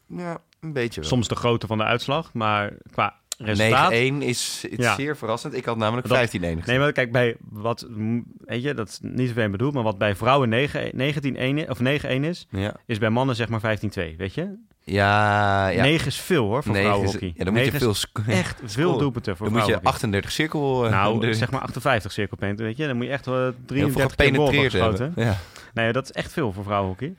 [0.06, 1.08] Ja, een beetje wel.
[1.08, 3.92] Soms de grootte van de uitslag, maar qua resultaat...
[3.92, 4.94] 9-1 is, is Ja.
[4.94, 5.54] zeer verrassend.
[5.54, 6.62] Ik had namelijk Dat- 15-1 gezien.
[6.66, 7.86] Nee, maar kijk, bij wat,
[8.38, 10.92] weet je, dat is niet zoveel bedoeld, maar wat bij vrouwen 9
[11.66, 11.82] 19-1 of 9-1
[12.24, 14.54] is, Ja, is bij mannen zeg maar 15-2, weet je?
[14.92, 15.82] Ja, ja.
[15.82, 17.32] 9 is veel hoor, voor Negen is- vrouwenhockey.
[17.36, 17.94] Ja, dan moet je veel
[18.26, 19.92] echt veel doelpunten voor Dan moet je vrouwenhockey.
[19.92, 20.84] 38 cirkel...
[20.84, 22.86] eh, Nou, er- zeg maar 58 cirkelpunten, weet je?
[22.86, 25.12] Dan moet je echt veel 33 keer goal hebben.
[25.16, 25.36] Ja.
[25.74, 27.14] Nee, dat is echt veel voor vrouwenhockey.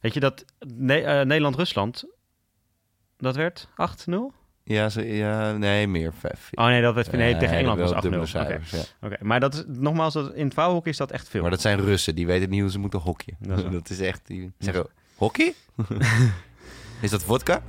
[0.00, 0.44] Weet je dat
[0.76, 2.04] Ne- eh, Nederland-Rusland,
[3.18, 4.32] dat werd 8-0?
[4.64, 6.12] Ja, ze, ja, nee, meer.
[6.18, 6.48] Vijf.
[6.54, 8.00] Oh nee, dat werd nee, tegen Engeland was 8-0.
[8.00, 8.60] dubbele Oké,
[9.00, 9.16] oké.
[9.20, 11.40] maar dat is, nogmaals, dat, in het vrouwenhockey is dat echt veel.
[11.42, 13.38] Maar dat zijn Russen, die weten niet hoe ze moeten hockeyen.
[13.40, 14.20] Dat is Dat is, echt...
[14.26, 14.86] Die zeggen,
[15.16, 15.54] hockey?
[17.00, 17.62] is dat vodka?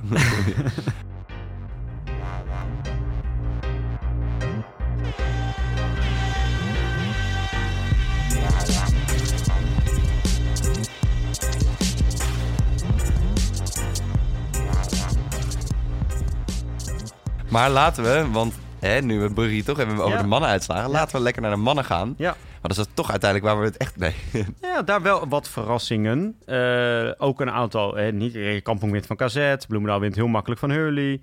[17.48, 18.54] maar laten we, want
[18.88, 20.22] hè, nu we het brugje toch hebben over Ja.
[20.22, 22.14] de mannen uitslagen, laten we lekker naar de mannen gaan.
[22.18, 22.36] Ja.
[22.60, 23.96] Want dat is toch uiteindelijk waar we het echt...
[23.96, 24.14] Nee,
[24.60, 26.36] Ja, daar wel wat verrassingen.
[26.46, 30.70] Eh, ook een aantal, eh, niet Kampong wint van KZ, Bloemendaal wint heel makkelijk van
[30.70, 31.20] Hurley.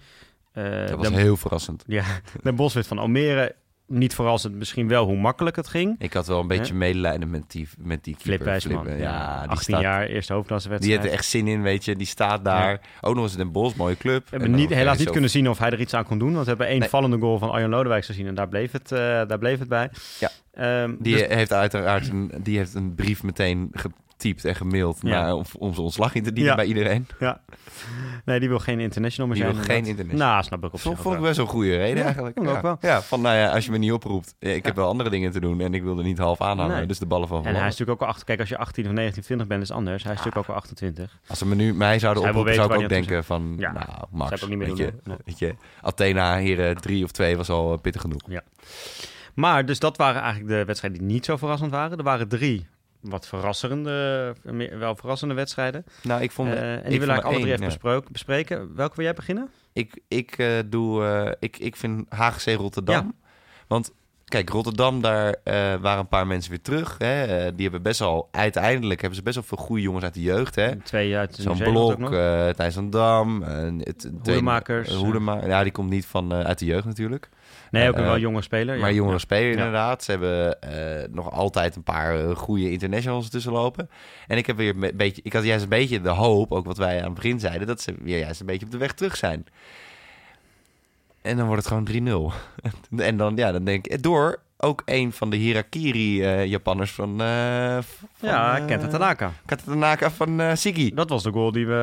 [0.52, 1.84] Eh, dat was heel verrassend.
[1.88, 2.04] ja,
[2.44, 3.56] Den Bosch wint van Almere.
[3.90, 5.96] Niet verrassend misschien wel hoe makkelijk het ging.
[6.00, 8.46] Ik had wel een beetje medelijden met die, met die Flip keeper.
[8.46, 11.00] Wijsman, Flip, ja, die 18 staat, jaar, eerste Die hoofdklassewedstrijd.
[11.02, 11.96] heeft er echt zin in, weet je.
[11.96, 12.82] Die staat daar.
[13.02, 14.24] Ook nog eens in Den Bosch, mooie club.
[14.24, 16.32] We hebben niet, helaas niet kunnen zien of hij er iets aan kon doen.
[16.32, 16.90] Want we hebben één Nee.
[16.90, 18.28] vallende goal van Arjan Lodewijk gezien.
[18.28, 19.90] En daar bleef het, eh, daar bleef het bij.
[20.20, 20.30] Ja.
[20.54, 23.72] Ehm, Die dus- heeft uiteraard een, die heeft een brief meteen
[24.20, 25.10] getypt en gemaild Ja.
[25.10, 26.58] naar, om, om zijn ontslag in te dienen Ja.
[26.58, 27.08] bij iedereen.
[27.20, 27.42] ja.
[28.26, 29.66] Nee, die wil geen international meer Die zijn.
[29.66, 30.28] wil geen international.
[30.28, 32.40] Nou, snap ik op Vond, zich vond ik best wel een goede reden Ja, eigenlijk.
[32.42, 32.50] ja.
[32.52, 32.78] ook wel.
[32.82, 34.36] Ja, van nou ja, als je me niet oproept.
[34.40, 36.76] eh, Ik heb wel andere dingen te doen en ik wilde niet half aanhangen.
[36.78, 36.86] Nee.
[36.86, 38.26] Dus de ballen van En hij is natuurlijk ook wel achter.
[38.26, 40.04] Kijk, als je 18 of 19, 20 bent, is anders.
[40.04, 41.20] Hij is natuurlijk ook wel 28.
[41.28, 44.32] Als ze me nu mij zouden oproepen, zou ik ook denken van, Ja, nou, Max,
[44.32, 44.94] ik ook niet meer weet, je.
[45.04, 45.18] Nee.
[45.26, 48.22] weet je, Athena hier eh, drie of twee was al eh, pittig genoeg.
[49.34, 51.98] Maar dus dat waren eigenlijk de wedstrijden die niet zo verrassend waren.
[51.98, 52.68] Er waren drie
[53.02, 54.36] wat verrassende,
[54.80, 55.84] wel verrassende wedstrijden.
[56.04, 56.54] Nou, ik vond...
[56.54, 58.76] Eh, en ik die willen vond eigenlijk alle drie even bespreken.
[58.76, 59.50] Welke wil jij beginnen?
[59.74, 63.16] Ik, ik eh, doe, eh, ik, ik vind HGC Rotterdam.
[63.68, 63.94] Want
[64.26, 65.36] kijk, Rotterdam, daar
[65.82, 66.96] waren een paar mensen weer terug.
[66.98, 67.26] Hè?
[67.56, 70.56] Die hebben best wel, uiteindelijk hebben ze best wel veel goede jongens uit de jeugd.
[70.56, 70.76] Hè?
[70.76, 73.42] Twee uit Zo'n Nieuw-Zeeland ook Blok, Thijs van Dam.
[73.42, 74.94] het, het- Hoedemakers.
[74.94, 77.30] Hoedema- ja, die komt niet van, uit de jeugd natuurlijk.
[77.72, 78.80] Nee, ook een eh, wel jonge speler.
[78.80, 78.96] Maar ja.
[78.96, 79.20] jongere Ja.
[79.20, 80.04] speler inderdaad.
[80.04, 83.90] Ze hebben eh, nog altijd een paar eh, goede internationals tussen lopen.
[84.28, 86.78] En ik heb weer een beetje, ik had juist een beetje de hoop, ook wat
[86.78, 89.16] wij aan het begin zeiden, dat ze weer juist een beetje op de weg terug
[89.16, 89.46] zijn.
[91.22, 92.34] En dan wordt het gewoon 3-0.
[93.10, 97.78] en dan, ja, dan denk ik, door ook een van de Hirakiri-Japanners van, eh
[98.18, 98.30] van...
[98.30, 99.32] Ja, eh, Kenta Tanaka.
[99.46, 100.94] Kenta Tanaka van eh Sigi.
[100.94, 101.74] Dat was de goal die we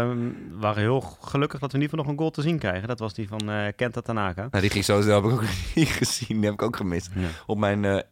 [0.50, 2.88] we waren heel gelukkig dat we in ieder geval nog een goal te zien krijgen.
[2.88, 4.46] Dat was die van Kenta Tanaka.
[4.50, 6.36] Nou, die ging zo snel, heb ik ook niet gezien.
[6.36, 7.10] Die heb ik ook gemist.
[7.14, 7.26] Ja.
[7.46, 8.04] Op mijn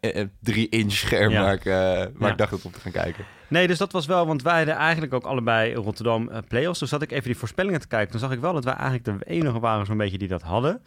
[0.50, 1.42] 3-inch scherm Ja.
[1.42, 2.29] waar, ik, waar Ja.
[2.29, 3.24] ik dacht op te gaan kijken.
[3.48, 6.79] Nee, dus dat was wel, want wij hadden eigenlijk ook allebei Rotterdam play-offs.
[6.79, 8.11] Toen zat ik even die voorspellingen te kijken.
[8.11, 10.83] Toen zag ik wel dat wij eigenlijk de enige waren zo'n beetje die dat hadden.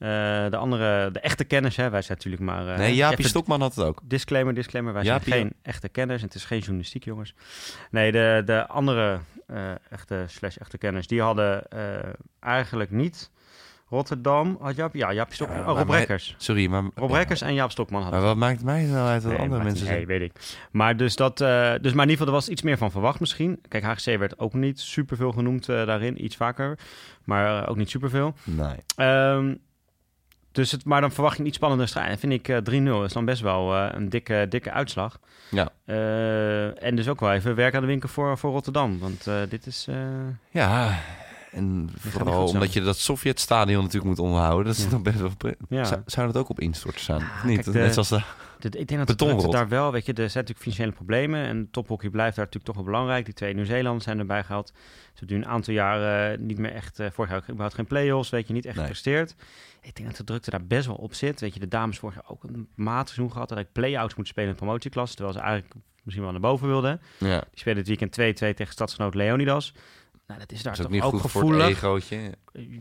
[0.00, 0.08] Eh,
[0.50, 1.90] de andere, de echte kenners, hè.
[1.90, 2.68] wij zijn natuurlijk maar...
[2.68, 4.00] eh, nee, Jaapie Stokman had het ook.
[4.04, 4.92] Disclaimer, disclaimer.
[4.92, 6.20] Wij Jaapie- zijn geen echte kenners.
[6.20, 7.34] en Het is geen journalistiek, jongens.
[7.90, 11.62] Nee, de, de andere eh, echte slash echte kenners, die hadden
[12.40, 13.30] eigenlijk niet
[13.88, 14.56] Rotterdam.
[14.60, 15.56] Had Jaap, ja, Jaap Stokman.
[15.58, 16.34] Ja, oh, Rob Rekkers.
[16.38, 16.82] Sorry, maar...
[16.94, 19.62] Rob Rekkers en Jaap Stokman hadden Maar wat maakt mij nou uit wat Nee, andere
[19.62, 20.06] mensen zeggen?
[20.06, 20.56] Nee, weet ik.
[20.70, 23.60] Maar dus dat, dus maar in ieder geval, er was iets meer van verwacht misschien.
[23.68, 26.78] Kijk, HGC werd ook niet superveel genoemd daarin, iets vaker.
[27.24, 28.34] Maar ook niet superveel.
[28.44, 28.76] Nee.
[28.96, 29.54] Ehm
[30.52, 32.10] Dus het, maar dan verwacht je een iets spannender strijd.
[32.10, 35.18] En vind ik eh, 3-0 is dan best wel eh, een dikke, dikke uitslag.
[35.50, 35.68] Ja.
[35.84, 38.98] Eh, en dus ook wel even werk aan de winkel voor, voor Rotterdam.
[38.98, 39.86] Want eh, dit is...
[39.88, 39.96] eh,
[40.50, 40.98] Ja,
[41.52, 44.66] en vooral omdat je dat Sovjetstadion natuurlijk moet onderhouden.
[44.66, 44.90] Dat is Ja.
[44.90, 45.32] nog best wel...
[45.68, 45.84] Ja.
[45.84, 47.16] Zou, zou dat ook op instorten staan?
[47.36, 47.54] of niet?
[47.62, 48.20] kijk, de- Net zoals de...
[48.62, 51.44] dit- ik denk dat het daar wel, weet je, er zijn natuurlijk financiële problemen.
[51.46, 53.24] En tophockey blijft daar natuurlijk toch wel belangrijk.
[53.24, 54.72] Die twee Nieuw-Zeelanders zijn erbij gehaald.
[54.76, 56.98] Ze hebben nu een aantal jaren niet meer echt...
[56.98, 58.84] eh vorig jaar überhaupt geen play-offs, weet je, niet echt Nee.
[58.84, 59.34] gepresteerd.
[59.82, 61.40] Ik denk dat de drukte daar best wel op zit.
[61.40, 63.48] Weet je, de dames vorig jaar ook een matig seizoen gehad.
[63.48, 65.14] Dat ik play-outs moeten spelen in de promotieklasse.
[65.16, 67.00] Terwijl ze eigenlijk misschien wel naar boven wilden.
[67.18, 69.74] Ja, Die spelen dit weekend 2-2 tegen stadsgenoot Leonidas.
[70.26, 71.66] Nou, dat is daar dat is ook toch niet ook, het gevoelig.
[71.68, 72.34] egootje.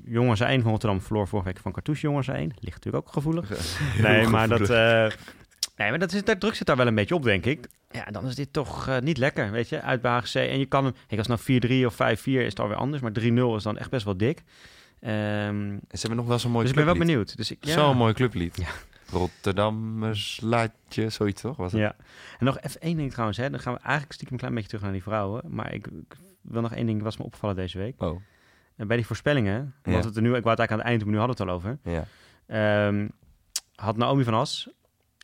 [0.06, 2.38] Jongens 1 van Rotterdam verloor vorige week van Cartouche Jongens 1.
[2.60, 3.50] Ligt natuurlijk ook gevoelig.
[4.02, 5.18] Nee, maar dat, gevoelig.
[5.80, 7.68] Eh, nee, maar dat is, daar druk zit daar wel een beetje op, denk ik.
[7.92, 10.34] Ja, dan is dit toch eh, niet lekker, weet je, uit bij HGC.
[10.36, 13.12] En je kan hem, als het nou 4-3 of 5-4 is het alweer anders, maar
[13.20, 14.44] 3-0 is dan echt best wel dik.
[15.00, 17.38] Ehm, En Ze hebben nog wel zo'n mooi dus ik ben wel benieuwd.
[17.38, 17.74] Dus ik, ja.
[17.74, 18.58] Zo'n mooi clublied.
[18.58, 18.68] Ja.
[19.12, 21.58] Rotterdammers laatje, zoiets toch?
[21.58, 21.82] Was het?
[21.82, 21.96] Ja.
[22.40, 23.50] En nog even één ding trouwens, hè.
[23.50, 25.42] dan gaan we eigenlijk stiekem een klein beetje terug naar die vrouwen.
[25.48, 28.02] Maar ik, ik wil nog één ding, was me opgevallen deze week.
[28.04, 28.22] Oh,
[28.76, 29.92] En bij die voorspellingen, Ja.
[29.92, 31.44] want het er nu, ik wou het eigenlijk aan het eind maar nu hadden we
[31.44, 31.80] het al over.
[31.84, 32.06] ja.
[32.48, 33.08] Ehm,
[33.76, 34.70] had Naomi van As,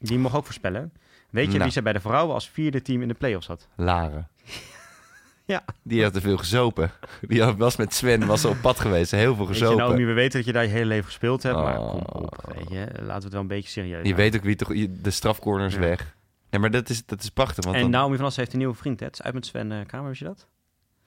[0.06, 0.94] die mocht ook voorspellen.
[1.30, 1.64] Weet je Nou.
[1.64, 3.68] wie zij bij de vrouwen als vierde team in de play-offs had?
[3.76, 4.28] Laren.
[5.48, 5.64] Ja.
[5.84, 6.92] Die had te veel gezopen.
[7.22, 9.12] Die was met Sven was op pad geweest.
[9.12, 9.86] Heel veel Weet je, gezopen.
[9.86, 11.90] Naomi, we weten dat je daar je hele leven gespeeld hebt, maar Oh.
[11.90, 14.56] kom op, weet je, laten we het wel een beetje serieus je weet ook wie
[14.56, 14.68] toch...
[14.90, 15.80] De strafcorners Ja.
[15.80, 16.16] weg.
[16.50, 17.64] Nee, maar dat is, dat is prachtig.
[17.64, 19.06] Want En dan, Naomi van As heeft een nieuwe vriend, hè?
[19.06, 20.38] Het is uit met Sven eh Kamer, weet je dat?
[20.40, 20.46] Ze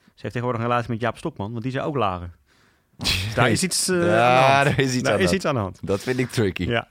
[0.04, 2.30] heeft tegenwoordig een relatie met Jaap Stokman, want die zei ook lager.
[2.96, 4.76] Dus daar is iets, eh, Ja, aan de hand.
[4.76, 5.78] daar is iets Daar aan is de iets aan de hand.
[5.82, 6.64] Dat vind ik tricky.
[6.64, 6.86] Ja.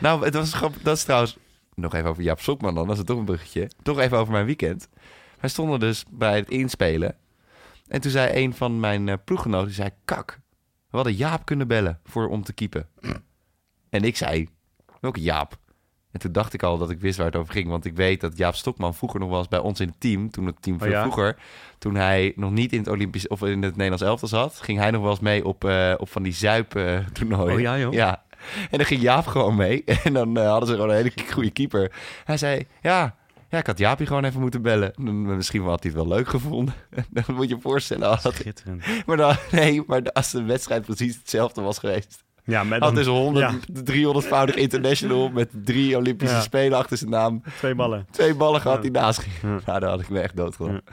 [0.00, 0.82] Nou, het was grappig.
[0.82, 1.36] Dat is trouwens...
[1.74, 2.86] Nog even over Jaap Sokman dan.
[2.86, 3.70] Dat is toch een bruggetje.
[3.82, 4.88] Toch even over mijn weekend.
[5.40, 7.16] Wij stonden dus bij het inspelen.
[7.86, 9.72] En toen zei een van mijn eh, ploeggenoten...
[9.72, 10.40] Zei, kak,
[10.90, 12.88] we hadden Jaap kunnen bellen voor, om te keepen.
[13.90, 14.48] En ik zei,
[15.00, 15.58] welke Jaap?
[16.10, 17.68] En toen dacht ik al dat ik wist waar het over ging.
[17.68, 20.30] Want ik weet dat Jaap Stokman vroeger nog was bij ons in het team.
[20.30, 21.02] Toen het team Oh van ja?
[21.02, 21.36] vroeger.
[21.78, 24.60] Toen hij nog niet in het Olympisch of in het Nederlands elftal zat.
[24.60, 27.54] Ging hij nog wel eens mee op, eh, op van die zuip-toernooien.
[27.54, 27.92] Oh ja, joh?
[27.92, 28.24] Ja.
[28.70, 29.84] En dan ging Jaap gewoon mee.
[30.04, 31.92] En dan eh, hadden ze gewoon een hele goede keeper.
[32.24, 33.14] Hij zei, ja,
[33.48, 34.92] ja, ik had Jaapie gewoon even moeten bellen.
[34.96, 36.74] Dan- Misschien had hij het wel leuk gevonden.
[37.10, 38.18] Dan moet je je voorstellen.
[38.18, 38.84] Schitterend.
[39.06, 42.24] maar dan, nee, maar als de wedstrijd precies hetzelfde was geweest.
[42.44, 43.54] Ja, met Had dus 100,
[43.90, 46.40] 300-voudig international met drie Olympische Ja.
[46.40, 47.42] Spelen achter zijn naam.
[47.58, 48.06] twee ballen.
[48.10, 48.82] Twee ballen gehad Ja.
[48.82, 49.54] die naast gingen.
[49.56, 49.62] Ja.
[49.66, 50.82] Nou, daar had ik me echt doodgelachen.
[50.86, 50.92] Ja.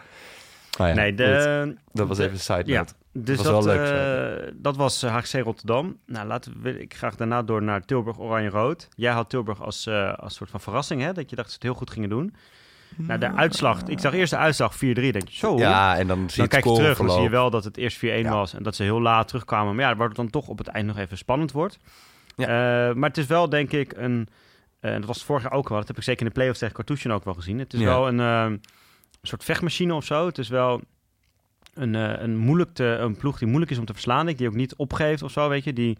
[0.77, 2.93] Maar ja, nee, de, dat was even een side note.
[3.13, 5.97] Dus was dat, wel leuk, eh, dat was eh, HGC Rotterdam.
[6.05, 8.87] Nou, laten we ik graag daarna door naar Tilburg Oranje-Rood.
[8.95, 11.13] Jij had Tilburg als, eh, als soort van verrassing, hè?
[11.13, 12.35] Dat je dacht dat ze het heel goed gingen doen.
[12.97, 13.83] Nou, de uitslag.
[13.83, 14.77] Ik zag eerst de uitslag 4-3.
[15.11, 15.57] Denk je, zo.
[15.57, 17.77] Ja, en dan zie je dan kijk je terug, dan zie je wel dat het
[17.77, 18.29] eerst 4-1 Ja.
[18.31, 18.53] was.
[18.53, 19.75] En dat ze heel laat terugkwamen.
[19.75, 21.77] Maar ja, waar het dan toch op het eind nog even spannend wordt.
[22.35, 22.45] Ja.
[22.89, 24.27] Eh, maar het is wel, denk ik, een...
[24.79, 25.77] eh, dat was het vorig jaar ook wel.
[25.77, 27.59] Dat heb ik zeker in de play-offs tegen Cartouche ook wel gezien.
[27.59, 27.85] Het is Ja.
[27.85, 28.57] wel een eh,
[29.21, 30.25] soort vechtmachine of zo.
[30.25, 30.81] Het is wel
[31.79, 34.25] een, eh, een, moeilijk te, een ploeg die moeilijk is om te verslaan.
[34.25, 35.73] Die ook niet opgeeft of zo, weet je.
[35.73, 35.97] Die,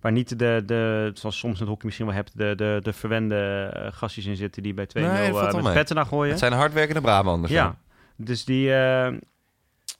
[0.00, 2.92] waar niet de, de, zoals soms in het hockey misschien wel hebt, de, de, de
[2.92, 6.30] verwende eh, gastjes in zitten die bij 2-0 Nee, eh, met petten naar gooien.
[6.30, 7.52] Het zijn hardwerkende Brabanders.
[7.52, 7.76] Ja,
[8.16, 8.68] dus die...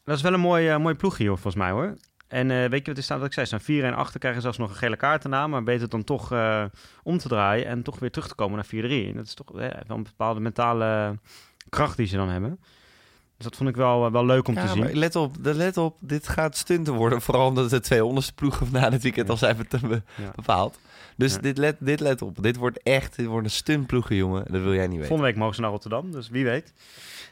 [0.05, 1.97] dat is wel een mooie, mooie ploeg hier, volgens mij, hoor.
[2.29, 3.19] En weet je wat er staat?
[3.19, 5.47] Wat ik zei, ze staan 4 en 8, krijgen zelfs nog een gele kaart daarna.
[5.47, 6.33] Maar beter dan toch
[7.03, 9.09] om te draaien en toch weer terug te komen naar 4-3.
[9.09, 11.19] En dat is toch wel een bepaalde mentale
[11.69, 12.59] kracht die ze dan hebben.
[13.41, 14.97] Dus dat vond ik wel, eh, wel leuk om Ja, te zien.
[14.99, 17.21] let op, let op, dit gaat stunten worden.
[17.27, 19.57] Vooral omdat de twee onderste ploegen na dit weekend al zijn
[20.37, 20.79] bepaald.
[21.17, 21.41] Dus Ja.
[21.41, 22.43] dit, let, dit let op.
[22.43, 24.45] Dit wordt echt dit wordt een stuntploegen, jongen.
[24.51, 25.07] Dat wil jij niet weten.
[25.07, 26.73] Volgende week mogen ze naar Rotterdam, dus wie weet.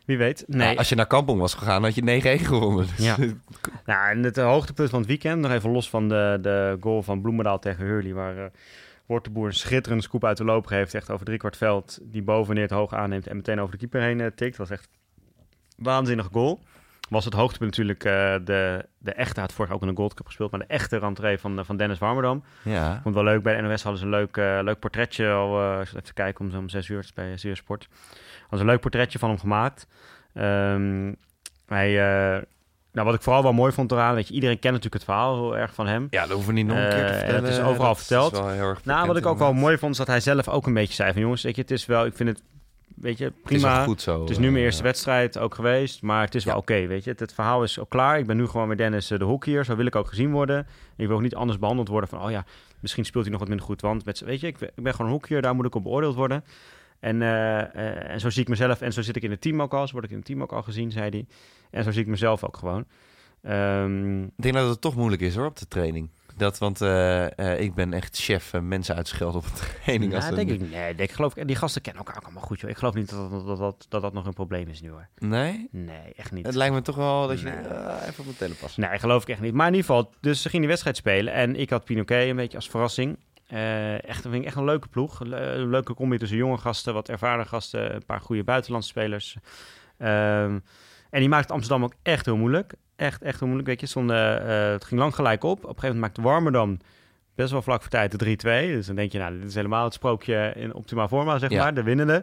[0.04, 0.44] Wie weet.
[0.46, 0.78] Nee.
[0.78, 2.02] Als je naar Kampong was gegaan, had je
[2.40, 2.86] 9-1 gewonnen.
[2.96, 3.16] Dus- Ja.
[3.86, 7.02] Nou, en het eh, hoogtepunt van het weekend, nog even los van de, de goal
[7.02, 8.50] van Bloemendaal tegen Hurley, waar
[9.06, 12.70] Wortenboer een schitterende scoop uit de loop geeft, echt over driekwart veld, die boveneer het
[12.70, 14.56] hoog aanneemt en meteen over de keeper heen tikt.
[14.56, 14.88] Dat was echt
[15.78, 16.60] waanzinnig goal.
[17.08, 20.14] Was het hoogtepunt natuurlijk eh, de, de echte, had vorig jaar ook in de Gold
[20.14, 22.44] Cup gespeeld, maar de echte rentree van, eh, van Dennis Warmerdam.
[22.62, 22.92] ja.
[22.92, 25.80] Vond het wel leuk, bij de NOS hadden ze een leuk, eh, leuk portretje, al,
[25.80, 27.88] even kijken om, zo om zes uur, het is bij Zeer Sport.
[28.40, 29.86] Hadden ze een leuk portretje van hem gemaakt.
[30.34, 31.12] Ehm,
[31.66, 31.92] hij,
[32.92, 35.34] nou, wat ik vooral wel mooi vond eraan, weet je, iedereen kent natuurlijk het verhaal
[35.34, 36.06] heel erg van hem.
[36.10, 37.42] Ja, dat hoeven we niet nog een keer te vertellen.
[37.42, 38.32] dat is overal verteld.
[38.32, 40.66] wel heel erg Nou, wat ik ook wel mooi vond, is dat hij zelf ook
[40.66, 42.42] een beetje zei van jongens, weet je, het is wel, ik vind het,
[43.00, 43.76] weet je, Het is prima.
[43.76, 44.20] wel goed zo.
[44.20, 46.60] Het is nu mijn eh, eerste wedstrijd ook geweest, maar het is wel Ja.
[46.60, 47.10] oké, weet je.
[47.10, 48.18] Het, het verhaal is ook klaar.
[48.18, 50.66] Ik ben nu gewoon weer Dennis eh, de hockeyer, zo wil ik ook gezien worden.
[50.96, 52.44] Ik wil ook niet anders behandeld worden van, oh ja,
[52.80, 54.92] misschien speelt hij nog wat minder goed, want met, weet je, ik, ben- ik ben
[54.92, 56.44] gewoon een hockeyer, daar moet ik op beoordeeld worden.
[57.00, 59.74] En, eh, en zo zie ik mezelf, en zo zit ik in het team ook
[59.74, 61.26] al, zo word ik in het team ook al gezien, zei hij.
[61.70, 62.84] En zo zie ik mezelf ook gewoon.
[63.42, 66.08] Ehm, Ik denk dat het toch moeilijk is hoor, op de training.
[66.38, 70.14] Dat, want eh, eh, ik ben echt chef eh, mensen uitschelden op een training.
[70.14, 70.70] als een- denk ik.
[70.70, 72.70] Nee, ik geloof, die gasten kennen elkaar ook allemaal goed, joh.
[72.70, 75.08] Ik geloof niet dat dat, dat, dat, dat, dat nog een probleem is nu, hoor.
[75.18, 75.68] Nee?
[75.70, 76.46] Nee, echt niet.
[76.46, 77.54] Het lijkt me toch wel dat je Nee.
[77.58, 78.82] even op mijn tellen passen.
[78.82, 79.54] Nee, geloof ik echt niet.
[79.54, 81.32] Maar in ieder geval, dus ze ging die wedstrijd spelen.
[81.32, 83.18] En ik had Pinoquet een beetje als verrassing.
[83.46, 85.20] Echt, vind ik echt een leuke ploeg.
[85.24, 89.36] Le- Een leuke combi tussen jonge gasten, wat ervaren gasten, een paar goede buitenlandse spelers.
[89.98, 90.58] Ehm,
[91.10, 92.74] en die maakte Amsterdam ook echt heel moeilijk.
[92.98, 93.68] Echt, echt heel moeilijk.
[93.80, 95.58] Weet je, eh, het ging lang gelijk op.
[95.58, 96.78] Op een gegeven moment maakte Warmerdam
[97.34, 98.74] best wel vlak voor tijd de 3-2.
[98.74, 101.62] Dus dan denk je, nou, dit is helemaal het sprookje in optima forma, zeg Ja.
[101.62, 101.74] maar.
[101.74, 102.22] De winnende.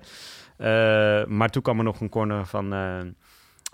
[0.57, 2.97] Eh, maar toen kwam er nog een corner van, eh,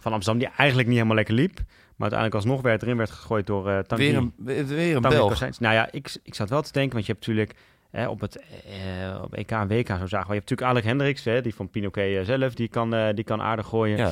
[0.02, 1.56] van Amsterdam die eigenlijk niet helemaal lekker liep.
[1.58, 4.08] Maar uiteindelijk alsnog werd erin werd gegooid door eh Tanguy.
[4.08, 4.34] Weer een,
[4.68, 5.60] weer een Belg.
[5.60, 7.56] Nou ja, ik, ik zat wel te denken, want je hebt natuurlijk
[7.92, 10.34] hè, op het eh, op EK en WK zo zagen.
[10.34, 13.42] Je hebt natuurlijk Alec Hendricks, hè, die van Pinoquet eh, zelf, die kan, die kan
[13.42, 13.98] aardig gooien.
[13.98, 14.12] Ja.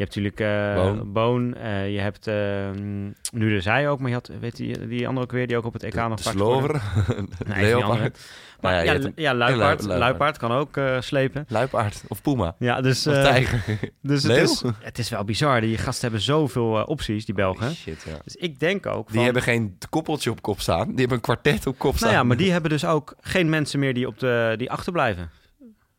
[0.00, 1.54] Je hebt natuurlijk eh Boon.
[1.54, 2.34] Eh, je hebt eh,
[3.32, 5.64] nu de zij ook, maar je had, weet je, die andere ook weer, die ook
[5.64, 6.22] op het EK nog De.
[6.22, 6.80] Slover.
[7.46, 7.62] Nee.
[7.62, 8.18] Leopard.
[8.60, 9.84] Maar Nou ja, ja, ja, je Luipaard, Luipaard.
[9.84, 11.44] Luipaard kan ook eh, slepen.
[11.48, 12.54] Luipaard of Puma.
[12.58, 13.62] Ja, dus, Of tijger.
[14.02, 15.60] dus het, is, het is wel bizar.
[15.60, 17.74] Die gasten hebben zoveel opties, die Belgen.
[17.74, 18.18] Shit, ja.
[18.24, 19.12] Dus ik denk ook van...
[19.12, 20.86] Die hebben geen koppeltje op kop staan.
[20.86, 22.08] Die hebben een kwartet op kop staan.
[22.08, 25.30] Nou ja, maar die hebben dus ook geen mensen meer die, op de, die achterblijven.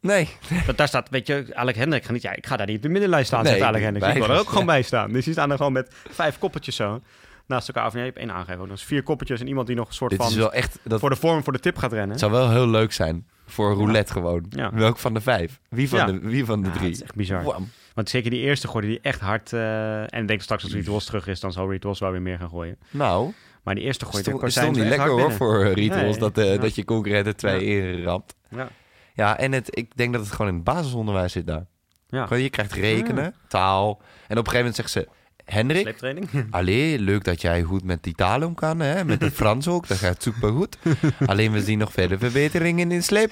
[0.02, 0.30] Nee.
[0.66, 2.90] Want daar staat, weet je, Alec Hendrik, niet, ja, ik ga daar niet op de
[2.90, 4.06] middenlijst staan, Nee, zegt Alec Hendrik.
[4.06, 5.12] Ik wil er ook gewoon bij staan.
[5.12, 7.02] Dus die staan er gewoon met vijf koppeltjes zo
[7.48, 7.86] naast elkaar.
[7.86, 8.68] Of nee, je hebt één aangegeven.
[8.70, 10.80] Dus vier koppeltjes en iemand die nog een soort Dit van is wel echt...
[10.84, 12.10] Dat voor de vorm, voor de tip gaat rennen.
[12.10, 14.46] het zou wel heel leuk zijn voor roulette gewoon.
[14.50, 14.74] Ja.
[14.74, 15.60] Welk van de vijf?
[15.70, 16.06] Wie van, Ja.
[16.06, 16.86] de, wie van de Ja, drie?
[16.88, 17.56] het is echt bizar.
[17.94, 19.54] Want zeker die eerste gooide die echt hard.
[19.54, 22.12] eh, en ik denk straks als Reed Ross terug is, dan zal Reed Ross wel
[22.12, 22.78] weer meer gaan gooien.
[22.90, 23.32] Nou,
[23.64, 25.38] Maar die eerste het stond, het stond niet lekker hoor binnen.
[25.38, 26.20] voor eh, Rituals Nee.
[26.20, 26.60] dat, eh, Ja.
[26.62, 27.92] dat je concurrenten twee Ja.
[27.92, 28.36] inramt.
[28.50, 28.70] Ja.
[29.13, 31.65] Ja, en het, ik denk dat het gewoon in het basisonderwijs zit daar.
[32.08, 32.26] Ja.
[32.26, 33.89] Gewoon, je krijgt rekenen, taal.
[34.28, 35.08] En op een gegeven moment zegt ze...
[35.45, 36.30] Hendrik, Sleeptraining.
[36.51, 39.06] allee, leuk dat jij goed met die taal om kan, hè?
[39.06, 40.77] Met het Frans ook, dat gaat super goed.
[41.25, 43.32] Alleen we zien nog verder verbeteringen in sleep.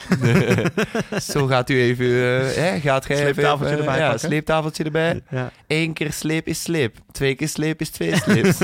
[1.22, 3.34] Zo gaat u even, eh, hè, gaat gij even...
[3.34, 4.20] Sleeptafeltje eh, erbij Ja, pakken.
[4.28, 5.22] sleeptafeltje erbij.
[5.30, 5.52] ja.
[5.68, 6.98] Eén keer sleep is sleep.
[7.12, 8.58] Twee keer sleep is twee sleeps.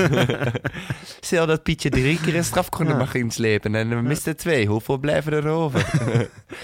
[1.20, 2.98] Stel dat Pietje drie keer een strafcorner Ja.
[2.98, 4.66] mag inslepen en we misten twee.
[4.66, 5.86] Hoeveel blijven er over?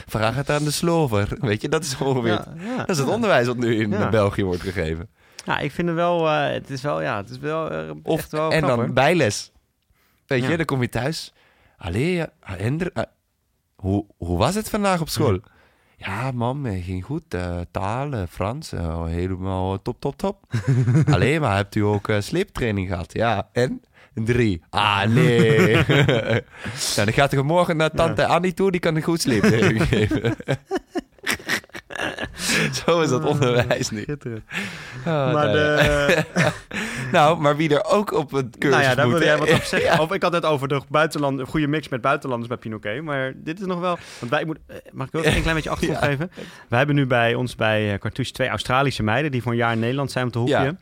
[0.07, 1.29] Vraag het aan de slover.
[1.41, 2.31] Weet je, dat is ongeveer...
[2.31, 2.77] Ja, ja.
[2.77, 3.95] Dat is het onderwijs wat nu in.
[4.11, 5.09] België wordt gegeven.
[5.45, 8.19] Ja, ik vind het wel, eh, het is wel, ja, het is wel eh, Of,
[8.19, 8.93] echt wel en knap, dan hoor.
[8.93, 9.53] bijles.
[10.27, 10.49] Weet Ja.
[10.51, 11.33] je, dan kom je thuis.
[11.77, 13.03] Allee, Hendrik, eh,
[13.75, 15.41] hoe, hoe was het vandaag op school?
[15.97, 17.25] Ja, mam, ging goed.
[17.71, 20.45] taal, eh, Frans, eh, helemaal top, top, top.
[21.15, 23.13] Allee, maar hebt u ook eh, sleeptraining gehad?
[23.13, 23.83] Ja, en?
[24.15, 24.63] Drie.
[24.71, 25.75] Ah, nee.
[26.97, 30.37] nou, dan gaat u morgen naar tante Annie toe, die kan een goed sleeptraining geven.
[32.85, 34.03] Zo is dat onderwijs nu.
[34.03, 34.43] Schitterend.
[34.99, 36.07] Oh, maar nou, ja.
[36.07, 36.25] de,
[37.13, 39.53] nou, maar wie er ook op het cursus nou ja, daar moet, wilde jij wat
[39.53, 40.01] op zeggen.
[40.01, 43.03] Of ik had het over de buitenland, een goede mix met buitenlanders bij Pinoquet.
[43.03, 43.99] Maar dit is nog wel...
[44.19, 46.31] Want wij moeten, eh, mag ik ook een klein beetje achtergrond geven?
[46.69, 49.31] Wij hebben nu bij ons bij eh, Cartouche twee Australische meiden...
[49.31, 50.77] die voor een jaar in Nederland zijn om te hoekje.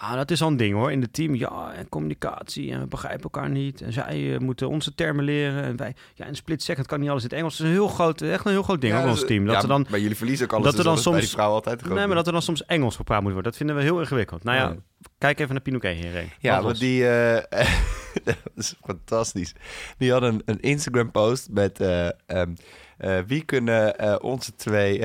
[0.00, 0.92] Nou, dat is al een ding hoor.
[0.92, 3.80] In het team, ja, en communicatie en we begrijpen elkaar niet.
[3.80, 5.62] En zij eh, moeten onze termen leren.
[5.62, 7.52] En wij, ja, in split second kan niet alles in het Engels.
[7.52, 9.44] Het is een heel groot, echt een heel groot ding Ja, hoor, ons dat- team.
[9.44, 10.64] Dat ja, er dan Maar jullie verliezen ook alles.
[10.64, 11.88] dat er dus dan dat bij soms- die vrouw altijd.
[11.88, 13.50] Nee, maar dat er dan soms Engels gepraat moet worden.
[13.50, 14.44] Dat vinden we heel ingewikkeld.
[14.44, 14.76] Nou ja, Ja.
[15.18, 16.30] kijk even naar Pinoquet hierheen.
[16.38, 17.08] Ja, want die...
[17.08, 17.64] eh,
[18.24, 19.54] dat is fantastisch.
[19.98, 21.80] Die hadden een, een Instagram-post met...
[21.80, 22.54] eh, ehm,
[22.98, 25.02] eh, wie kunnen onze twee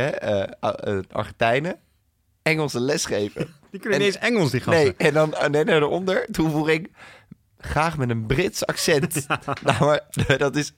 [1.12, 1.76] Argentijnen
[2.42, 3.48] Engelse les geven?
[3.80, 4.84] Die kunnen en- Engels, die gasten.
[4.84, 6.96] nee, en dan uh, nee, nee, eronder toevoeging...
[7.58, 9.26] Graag met een Brits accent.
[9.64, 10.02] Nou, maar
[10.38, 10.74] dat is...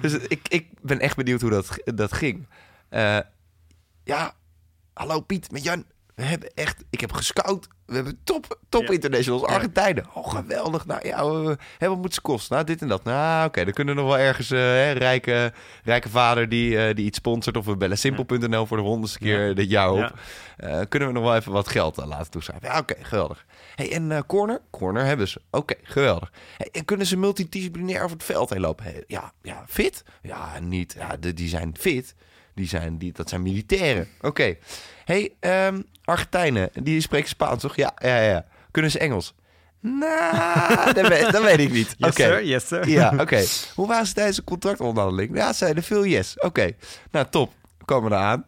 [0.00, 2.48] Dus ik, ik ben echt benieuwd hoe dat, dat ging.
[2.88, 3.18] Eh,
[4.04, 4.34] ja,
[4.92, 5.84] hallo Piet, met Jan.
[6.16, 6.84] We hebben echt...
[6.90, 7.68] Ik heb gescout.
[7.86, 8.92] We hebben top, top Ja.
[8.92, 9.42] internationals.
[9.42, 10.06] Argentijnen.
[10.14, 10.86] Oh, geweldig.
[10.86, 12.54] Nou ja, we, hè, wat moet ze kosten?
[12.54, 13.04] Nou, dit en dat.
[13.04, 13.64] Nou, oké.
[13.64, 14.48] dan kunnen we nog wel ergens...
[14.48, 15.52] hè, rijke,
[15.84, 17.56] rijke vader die, eh, die iets sponsort.
[17.56, 19.54] Of we bellen simpel.nl voor de honderdste keer Ja.
[19.54, 20.18] dit jaar op.
[20.56, 22.68] Eh, kunnen we nog wel even wat geld eh, laten toeschrijven?
[22.68, 23.44] Ja, oké, geweldig.
[23.74, 24.60] Hey, en corner?
[24.70, 25.40] Corner hebben ze.
[25.50, 26.32] Oké, geweldig.
[26.56, 28.84] Hey, en kunnen ze multidisciplinair over het veld heen lopen?
[28.84, 30.04] Hey, ja, ja, fit?
[30.22, 30.94] Ja, niet.
[30.98, 32.14] Ja, de- die zijn fit.
[32.54, 34.08] Die zijn, die, dat zijn militairen.
[34.20, 34.56] Oké.
[35.06, 37.76] Hey, ehm, Argentijnen, die spreken Spaans, toch?
[37.76, 38.44] Ja, ja, ja.
[38.70, 39.34] Kunnen ze Engels?
[39.80, 41.94] Nou, dat, weet, dat weet ik niet.
[41.98, 42.44] Yes, sir.
[42.44, 42.88] Yes, sir.
[42.88, 43.44] Ja, oké.
[43.74, 45.36] Hoe waren ze tijdens de contractonderhandeling?
[45.36, 46.38] Ja, zeiden veel yes.
[46.38, 46.72] Oké.
[47.10, 47.52] Nou, top.
[47.84, 48.44] Komen we eraan.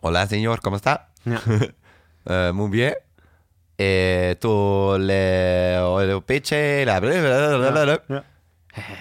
[0.00, 0.60] Hola, señor.
[0.60, 1.08] ¿Cómo está?
[1.22, 1.40] Ja.
[2.24, 2.98] Eh, muy bien.
[3.76, 6.84] Eh, tu le, piche,
[8.06, 8.24] Ja.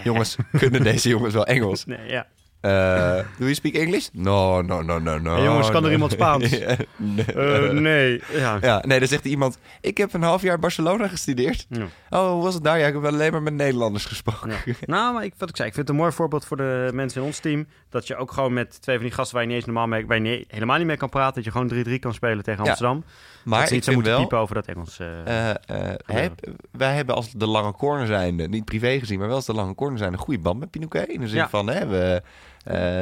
[0.03, 1.85] Jongens, kunnen deze jongens wel Engels?
[1.85, 2.27] Nee, ja.
[2.67, 4.07] Eh, do you speak English?
[4.11, 5.33] No, no, no, no, no.
[5.33, 6.49] Hey, jongens, kan er iemand Spaans?
[6.95, 7.25] nee.
[7.25, 8.21] Eh, nee.
[8.33, 8.57] Ja.
[8.61, 9.57] Ja, nee, dan zegt iemand...
[9.81, 11.65] Ik heb een half jaar Barcelona gestudeerd.
[11.69, 11.85] Ja.
[12.09, 12.79] Oh, hoe was het daar?
[12.79, 14.49] Ja, ik heb alleen maar met Nederlanders gesproken.
[14.65, 14.73] Ja.
[14.85, 17.21] Nou, maar ik, wat ik zei, ik vind het een mooi voorbeeld voor de mensen
[17.21, 17.67] in ons team.
[17.89, 20.05] Dat je ook gewoon met twee van die gasten waar je niet eens normaal mee,
[20.07, 21.35] waar je niet- helemaal niet mee kan praten.
[21.35, 22.69] Dat je gewoon 3-3 kan spelen tegen Ja.
[22.69, 23.03] Amsterdam.
[23.43, 24.21] Maar dat ze ik vind moeten wel...
[24.21, 24.99] piepen over dat Engels.
[24.99, 25.49] eh.
[25.49, 25.55] eh,
[26.05, 26.39] heb-
[26.71, 29.75] wij hebben als de lange corner zijnde, niet privé gezien, maar wel als de lange
[29.75, 31.07] corner zijn, een goede band met Pinoquet.
[31.09, 31.49] In de zin Ja.
[31.49, 32.21] van, hè, we,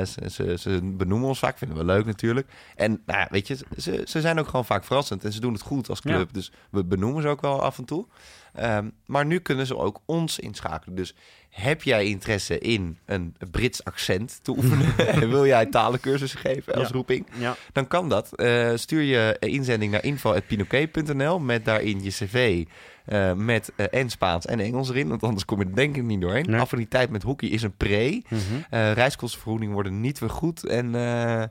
[0.06, 2.48] ze, ze, ze benoemen ons vaak, vinden we leuk natuurlijk.
[2.76, 5.54] En nou ja, weet je, ze, ze zijn ook gewoon vaak verrassend en ze doen
[5.54, 6.28] het goed als club.
[6.28, 6.34] Ja.
[6.34, 8.06] Dus we benoemen ze ook wel af en toe.
[8.54, 10.96] Ehm, maar nu kunnen ze ook ons inschakelen.
[10.96, 11.16] Dus
[11.50, 14.98] heb jij interesse in een Brits accent te oefenen?
[15.22, 16.94] en wil jij talencursussen geven als Ja.
[16.94, 17.28] roeping?
[17.38, 17.56] ja.
[17.74, 18.36] Dan kan dat.
[18.36, 22.66] Eh, stuur je inzending naar info.pinoquet.nl met daarin je cv
[23.06, 25.08] eh, met eh, en Spaans en Engels erin.
[25.08, 26.46] Want anders kom je er denk ik niet doorheen.
[26.50, 26.60] Nee.
[26.60, 28.22] Affiniteit met hockey is een pre.
[28.70, 30.66] Eh reiskostenvergoeding worden niet vergoed.
[30.66, 31.44] En eh,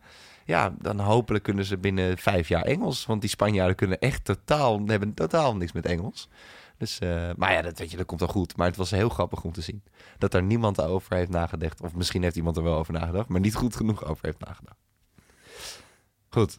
[0.44, 3.06] ja, dan hopelijk kunnen ze binnen vijf jaar Engels.
[3.06, 6.28] Want die Spanjaarden kunnen echt totaal, hebben totaal niks met Engels.
[6.78, 6.98] Dus,
[7.36, 8.56] maar ja, dat weet je, dat komt wel goed.
[8.56, 9.82] Maar het was heel grappig om te zien
[10.18, 11.80] dat daar niemand over heeft nagedacht.
[11.80, 14.78] Of misschien heeft iemand er wel over nagedacht, maar niet goed genoeg over heeft nagedacht.
[16.28, 16.58] Goed.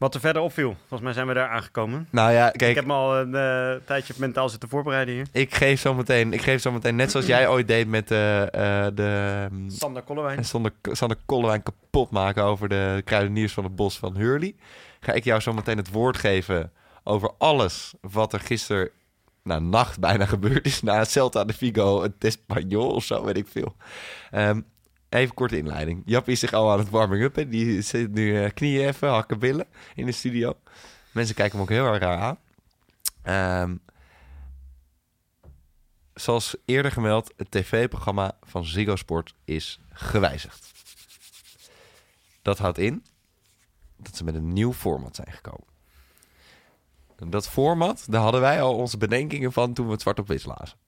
[0.00, 2.08] Wat er verder opviel, volgens mij zijn we daar aangekomen.
[2.10, 5.26] Nou ja, Ik kijk, heb me al een eh, tijdje mentaal zitten voorbereiden hier.
[5.32, 8.18] ik geef zo meteen, ik geef zo meteen net zoals jij ooit deed met eh,
[8.94, 10.38] de mm, Sander Kollewijn.
[10.38, 14.54] en Sander, Sander Kollewijn kapot maken over de kruideniers van het bos van Hurley.
[15.00, 16.72] Ga ik jou zo meteen het woord geven
[17.04, 18.90] over alles wat er gisteren,
[19.42, 20.82] nou nacht bijna gebeurd is.
[20.82, 23.74] Na Celta de Vigo, het Espanyol of zo, weet ik veel.
[24.30, 24.60] Ehm,
[25.10, 26.02] even korte inleiding.
[26.04, 27.34] Jap is zich al aan het warming up.
[27.34, 27.48] Hè.
[27.48, 30.58] Die zit nu eh, knieën even, hakken billen in de studio.
[31.12, 32.38] Mensen kijken hem ook heel erg raar aan.
[33.22, 33.76] Ehm,
[36.14, 40.72] zoals eerder gemeld, het tv-programma van Ziggo Sport is gewijzigd.
[42.42, 43.04] Dat houdt in
[43.96, 45.66] dat ze met een nieuw format zijn gekomen.
[47.16, 50.28] En dat format, daar hadden wij al onze bedenkingen van toen we het zwart op
[50.28, 50.78] wit lazen.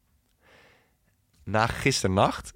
[1.44, 2.52] Na gisternacht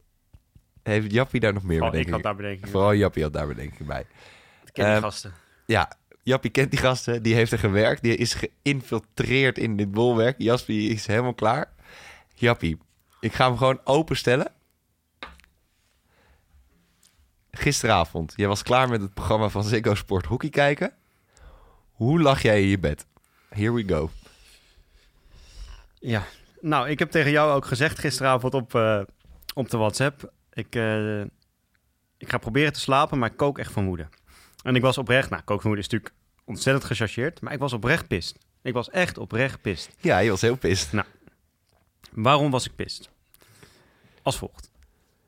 [0.92, 2.14] heeft Jappie daar nog meer Oh, ik bedenkingen.
[2.14, 2.68] had daar bedenkingen.
[2.70, 4.01] Vooral Jappie had daar bedenkingen bij.
[4.01, 5.33] Ik ken die Ehm, gasten.
[5.66, 7.22] Ja, Jappie kent die gasten.
[7.22, 8.03] Die heeft er gewerkt.
[8.03, 10.35] Die is geïnfiltreerd in dit bolwerk.
[10.38, 11.72] Jaspie is helemaal klaar.
[12.35, 12.79] Jappie,
[13.20, 14.53] ik ga hem gewoon openstellen.
[17.51, 20.92] Gisteravond, jij was klaar met het programma van Ziggo Sport Hockey kijken.
[21.92, 23.07] Hoe lag jij in je bed?
[23.49, 24.11] Here we go.
[25.99, 26.25] Ja,
[26.61, 29.01] nou, ik heb tegen jou ook gezegd gisteravond op, eh,
[29.55, 30.33] op de WhatsApp.
[30.57, 31.21] Ik, eh,
[32.16, 34.09] ik ga proberen te slapen, maar ik kook echt van woede.
[34.62, 36.14] En ik was oprecht, nou, kook van woede is natuurlijk
[36.45, 38.38] ontzettend gechargeerd, maar ik was oprecht pist.
[38.62, 39.97] Ik was echt oprecht pist.
[40.01, 40.92] Ja, je was heel pist.
[42.12, 43.11] Waarom was ik pist?
[44.23, 44.71] Als volgt.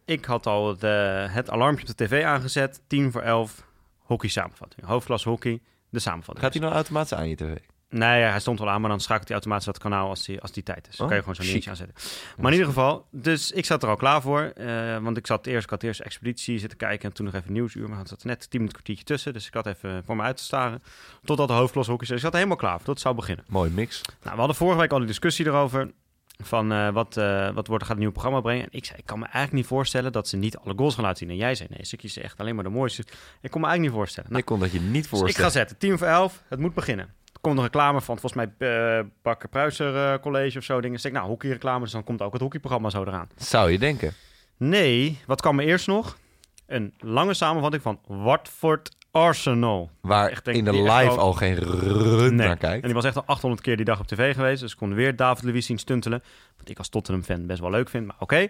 [0.05, 3.67] Ik had al het, eh, het alarmpje op de tv aangezet, 10 voor 11,
[3.99, 4.87] hockey samenvatting.
[4.87, 6.45] Hoofdklasse hockey, de samenvatting.
[6.45, 7.57] Gaat hij nou automatisch aan je tv?
[7.91, 10.41] Nee, ja, hij stond wel aan, maar dan schakelt hij automatisch dat kanaal als die,
[10.41, 10.97] als die tijd is.
[10.97, 11.97] Dan Oh, kan je gewoon zo'n dingetje aanzetten.
[12.37, 14.41] Maar in ieder geval, dus ik zat er al klaar voor.
[14.43, 17.53] eh, want ik zat eerst, ik had eerst expeditie zitten kijken en toen nog even
[17.53, 17.89] nieuwsuur.
[17.89, 19.33] Maar er zat net tien minuten kwartiertje tussen.
[19.33, 20.83] Dus ik had even voor me uit te staren.
[21.25, 23.45] Totdat de hoofdklasse hockey Ik zat helemaal klaar voor, tot het zou beginnen.
[23.49, 24.01] Mooi mix.
[24.23, 25.91] Nou, we hadden vorige week al een discussie erover.
[26.45, 28.63] Van eh, wat, eh, wat wordt, gaat een nieuw programma brengen.
[28.65, 31.05] En ik zei, ik kan me eigenlijk niet voorstellen dat ze niet alle goals gaan
[31.05, 31.31] laten zien.
[31.31, 33.03] En jij zei, nee, ze kiezen echt alleen maar de mooiste.
[33.41, 34.29] Ik kon me eigenlijk niet voorstellen.
[34.31, 35.51] Nou, ik kon dat je niet dus ik voorstellen.
[35.51, 37.15] ga zetten, 10 voor 11, het moet beginnen.
[37.41, 40.81] Komt een reclame van, volgens mij, eh Bakker Pruiser eh, College of zo.
[40.81, 40.97] Dingen.
[40.97, 43.29] Dus ik, nou, hockeyreclame, dus dan komt ook het hockeyprogramma zo eraan.
[43.37, 44.13] Zou je denken.
[44.57, 46.17] Nee, wat kwam er eerst nog?
[46.67, 49.91] Een lange samenvatting van Watford Arsenal.
[50.01, 52.47] Waar Echt, denk in de live al geen run Nee.
[52.47, 52.81] naar kijkt.
[52.81, 54.61] En die was echt al 800 keer die dag op tv geweest.
[54.61, 56.23] Dus ik kon weer David Luiz zien stuntelen.
[56.57, 58.47] Wat ik als Tottenham-fan best wel leuk vind, maar oké.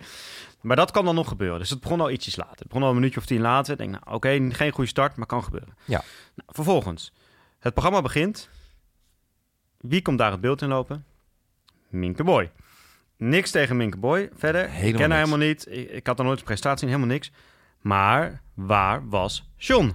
[0.61, 1.59] Maar dat kan dan nog gebeuren.
[1.59, 2.59] Dus het begon al ietsjes later.
[2.59, 3.73] Het begon al een minuutje of tien later.
[3.73, 5.75] Ik denk, nou oké, geen goede start, maar kan gebeuren.
[5.85, 6.03] Ja.
[6.35, 7.13] Nou, vervolgens,
[7.59, 8.49] het programma begint.
[9.79, 11.05] Wie komt daar het beeld in lopen?
[11.89, 12.51] Minke Boy.
[13.17, 14.65] Niks tegen Minke Boy verder.
[14.65, 15.31] ik Helemaal ken haar niks.
[15.31, 15.67] helemaal niet.
[15.71, 17.31] Ik, ik had er nooit een prestatie in, helemaal niks.
[17.81, 19.95] Maar waar was John?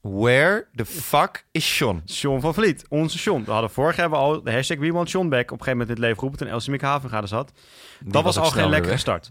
[0.00, 2.02] Where the fuck is Sean?
[2.04, 3.44] Sean van Vliet, onze Sean.
[3.44, 5.88] We hadden vorig jaar al de hashtag We Want Sean Back op een gegeven moment
[5.88, 7.52] in het leven geroepen toen Elsie Havenga er zat.
[8.00, 9.30] Die Dat was, al geen lekkere start.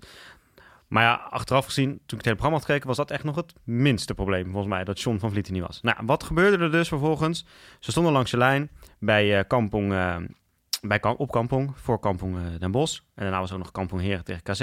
[0.88, 3.36] Maar ja, achteraf gezien, toen ik het hele programma had gekeken, was dat echt nog
[3.36, 5.82] het minste probleem volgens mij, dat Sean van Vliet er niet was.
[5.82, 7.46] Nou, wat gebeurde er dus vervolgens?
[7.80, 8.70] Ze stonden langs de lijn
[9.00, 10.16] bij eh, Kampong, eh,
[10.82, 13.00] bij, op Kampong, voor Kampong eh, Den Bosch.
[13.00, 14.62] En daarna was ook nog Kampong Heren tegen KZ.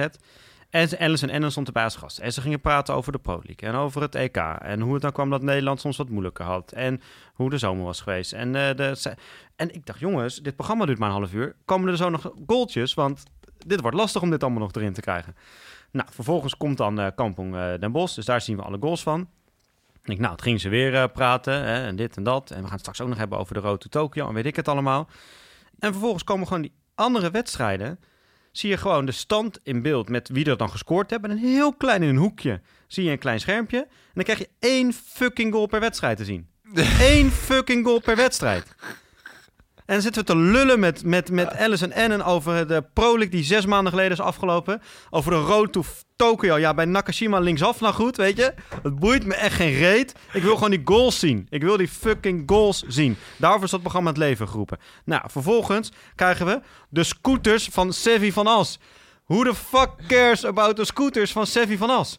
[0.70, 2.18] En Alice en Ennen stond erbij als gast.
[2.18, 4.36] En ze gingen praten over de Pro League en over het EK.
[4.36, 6.72] En hoe het dan kwam dat Nederland soms wat moeilijker had.
[6.72, 7.00] En
[7.34, 8.32] hoe de zomer was geweest.
[8.32, 9.14] En, de,
[9.56, 11.56] en ik dacht, jongens, dit programma duurt maar een half uur.
[11.64, 12.94] Komen er zo nog goaltjes?
[12.94, 13.22] Want
[13.66, 15.34] dit wordt lastig om dit allemaal nog erin te krijgen.
[15.94, 18.14] Nou, vervolgens komt dan eh Kampong eh, Den Bosch.
[18.14, 19.20] Dus daar zien we alle goals van.
[19.92, 21.54] Ik denk, nou, het ging ze weer eh, praten.
[21.54, 22.50] Hè, en dit en dat.
[22.50, 24.28] En we gaan het straks ook nog hebben over de Road to Tokyo.
[24.28, 25.08] En weet ik het allemaal.
[25.78, 28.00] En vervolgens komen gewoon die andere wedstrijden.
[28.52, 31.30] Zie je gewoon de stand in beeld met wie er dan gescoord hebben.
[31.30, 33.78] En heel klein in een hoekje zie je een klein schermpje.
[33.78, 36.48] En dan krijg je één fucking goal per wedstrijd te zien.
[37.14, 38.74] Eén fucking goal per wedstrijd.
[39.86, 43.28] En dan zitten we te lullen met, met, met Alice en Ennen over de Pro
[43.28, 44.82] die zes maanden geleden is afgelopen.
[45.10, 45.84] Over de Road to
[46.16, 46.58] Tokyo.
[46.58, 48.54] Ja, bij Nakashima linksaf nou goed, weet je.
[48.82, 50.14] Het boeit me echt geen reet.
[50.32, 51.46] Ik wil gewoon die goals zien.
[51.50, 53.16] Ik wil die fucking goals zien.
[53.36, 54.78] Daarvoor is dat programma het leven geroepen.
[55.04, 58.78] Nou, vervolgens krijgen we de scooters van Sevi van As.
[59.26, 62.18] Who the fuck cares about the scooters van Sevi van As?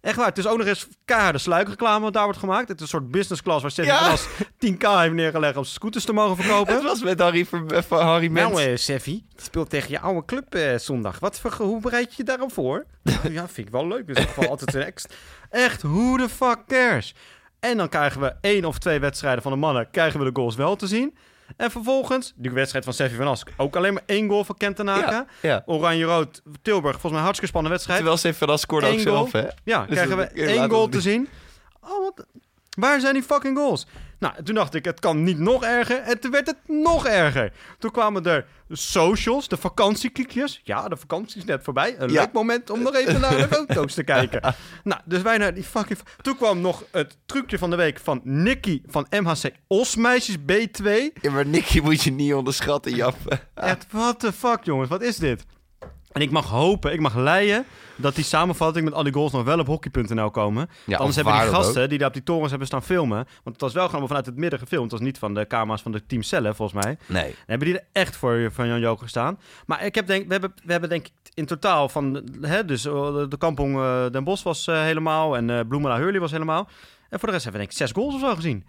[0.00, 2.68] Echt waar, het is ook nog eens keiharde sluikreclame wat daar wordt gemaakt.
[2.68, 3.98] Het is een soort business class waar Sevi Ja.
[3.98, 4.26] van As
[4.58, 6.74] 10k heeft neergelegd om scooters te mogen verkopen.
[6.74, 8.50] Het was met Harry, van Harry Mens.
[8.50, 11.18] Nou, eh Seffi, die speelt tegen je oude club eh, zondag.
[11.18, 12.84] Wat voor, hoe bereid je je daarop voor?
[13.30, 14.06] ja, vind ik wel leuk.
[14.06, 15.04] Dus ik val altijd een ex.
[15.50, 17.14] Echt, who the fuck cares?
[17.60, 20.54] En dan krijgen we één of twee wedstrijden van de mannen, krijgen we de goals
[20.56, 21.16] wel te zien.
[21.56, 24.76] En vervolgens, die wedstrijd van Seffi van Ask, ook alleen maar één goal van Kent
[24.76, 25.10] Tanaka.
[25.10, 25.62] ja, ja.
[25.66, 27.98] Oranje-rood, Tilburg, volgens mij een hartstikke spannende wedstrijd.
[27.98, 29.46] Terwijl Stefan van As scoorde ook zelf, hè?
[29.64, 31.28] Ja, Dus krijgen we één goal te zien.
[31.80, 32.26] Oh, wat...
[32.70, 33.86] Waar zijn die fucking goals?
[34.18, 35.98] Nou, toen dacht ik, het kan niet nog erger.
[36.00, 37.52] En toen werd het nog erger.
[37.78, 40.60] Toen kwamen er de socials, de vakantieklikjes.
[40.64, 41.94] Ja, de vakantie is net voorbij.
[41.98, 42.20] Een Ja.
[42.20, 44.40] leuk moment om nog even naar de foto's te kijken.
[44.84, 45.98] Nou, dus wij naar die fucking...
[46.22, 50.84] Toen kwam nog het trucje van de week van Nicky van MHC Osmeisjes B2.
[51.20, 53.14] Ja, maar Nicky moet je niet onderschatten.
[53.54, 54.88] Echt, what the fuck, jongens.
[54.88, 55.44] Wat is dit?
[56.16, 57.64] En ik mag hopen, ik mag leien
[57.96, 60.70] dat die samenvatting met al die goals nog wel op hockey.nl komen.
[60.84, 63.16] Ja, Anders hebben die gasten die daar op die torens hebben staan filmen.
[63.16, 64.90] Want het was wel gewoon vanuit het midden gefilmd.
[64.90, 66.98] Het was niet van de camera's van het team zelf, volgens mij.
[67.06, 67.24] Nee.
[67.24, 69.38] Dan hebben die er echt voor van Jan Joker gestaan.
[69.66, 72.28] Maar ik heb denk, we, hebben, we hebben denk ik in totaal van...
[72.40, 75.98] Hè, dus eh, de, de kampong eh, Den Bosch was eh, helemaal en eh Bloemela
[75.98, 76.68] Hurley was helemaal.
[77.08, 78.64] En voor de rest hebben we denk ik zes goals of zo gezien.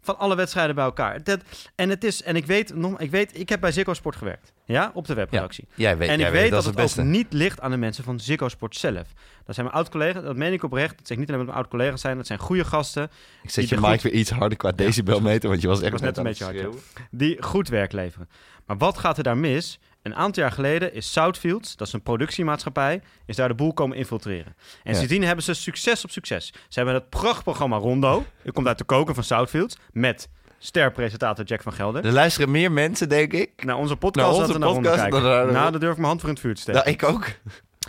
[0.00, 1.24] Van alle wedstrijden bij elkaar.
[1.24, 1.40] Dat,
[1.74, 4.52] en het is, en ik weet, nog, ik weet, ik heb bij Ziggo Sport gewerkt.
[4.64, 5.68] Ja, op de webredactie.
[5.74, 8.48] Jij weet, en ik weet dat, het ook niet ligt aan de mensen van Ziggo
[8.48, 9.08] Sport zelf.
[9.44, 10.98] Dat zijn mijn oud-collega's, dat meen ik oprecht.
[10.98, 13.10] Dat zeg ik niet alleen met mijn oud-collega's zijn, dat zijn goede gasten
[13.42, 16.16] Ik zet je mic weer iets harder qua decibelmeter, want je was echt was net
[16.16, 16.76] een beetje hard,
[17.10, 18.28] die goed werk leveren.
[18.66, 19.78] Maar wat gaat er daar mis?
[20.02, 23.96] Een aantal jaar geleden is Southfields, dat is een productiemaatschappij, is daar de boel komen
[23.96, 24.54] infiltreren.
[24.82, 24.94] En Ja.
[24.98, 26.46] sindsdien hebben ze succes op succes.
[26.68, 30.28] Ze hebben het prachtprogramma Rondo, dat komt uit de koken van Southfields, met
[30.58, 32.04] sterpresentator Jack van Gelder.
[32.04, 33.64] Er luisteren meer mensen, denk ik.
[33.64, 35.22] Naar onze podcast Naar dat onze naar Rondo podcast kijken.
[35.22, 36.80] dan naar de- Nou, daar durf ik mijn hand voor in het vuur te steken.
[36.80, 37.26] Nou, ik ook.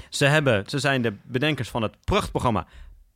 [0.09, 2.65] Ze, hebben, ze zijn de bedenkers van het prachtprogramma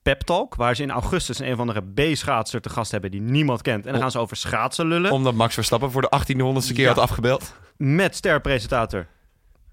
[0.06, 3.62] Pep Talk, waar ze in augustus een of andere B-schaatser te gast hebben die niemand
[3.62, 3.86] kent.
[3.86, 6.88] En dan gaan ze over schaatsen lullen Omdat Max Verstappen voor de 1800ste keer Ja.
[6.88, 7.53] had afgebeld.
[7.78, 9.08] met sterpresentator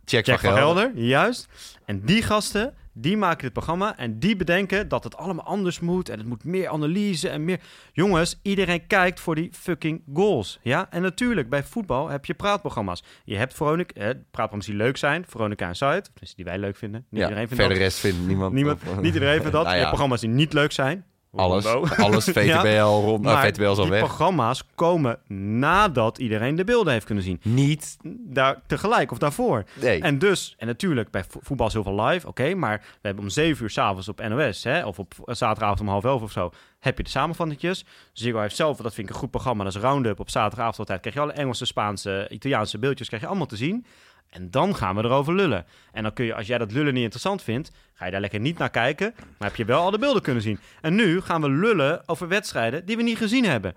[0.05, 0.53] Check, Jack van.
[0.53, 1.49] Gelder, juist.
[1.85, 6.09] En die gasten, die maken dit programma en die bedenken dat het allemaal anders moet
[6.09, 7.61] en het moet meer analyse en meer...
[7.93, 10.86] Jongens, iedereen kijkt voor die fucking goals, ja?
[10.90, 13.03] En natuurlijk, bij voetbal heb je praatprogramma's.
[13.24, 17.07] Je hebt Veronica, eh, praatprogramma's die leuk zijn, Veronica en tenminste die wij leuk vinden.
[17.09, 17.86] Niet Ja, iedereen vindt verder dat.
[17.86, 18.53] rest vindt niemand.
[18.53, 19.61] Niemand, niet iedereen vindt dat.
[19.72, 21.05] Nou Je hebt programma's die niet leuk zijn.
[21.35, 21.66] Alles,
[22.07, 23.22] alles VTBL rond.
[23.22, 23.99] Nou, Maar VTBL is al die weg.
[24.01, 25.18] programma's komen
[25.59, 27.41] nadat iedereen de beelden heeft kunnen zien.
[27.43, 27.97] Niet.
[28.18, 29.64] Daar tegelijk of daarvoor.
[29.80, 30.01] Nee.
[30.01, 33.24] En dus, en natuurlijk, bij vo- voetbal is heel veel live, oké, maar we hebben
[33.24, 36.51] om 7 uur s'avonds op NOS, hè, of op zaterdagavond om half elf of zo,
[36.78, 37.85] heb je de samenvattingjes.
[38.12, 41.01] Ziggo heeft zelf, dat vind ik een goed programma, dat is Roundup op zaterdagavond altijd.
[41.01, 43.87] Krijg je alle Engelse, Spaanse, Italiaanse beeldjes, krijg je allemaal te zien.
[44.33, 45.66] En dan gaan we erover lullen.
[45.93, 48.41] En dan kun je, als jij dat lullen niet interessant vindt, ga je daar lekker
[48.41, 50.59] niet naar kijken, maar heb je wel al de beelden kunnen zien.
[50.80, 53.74] En nu gaan we lullen over wedstrijden die we niet gezien hebben.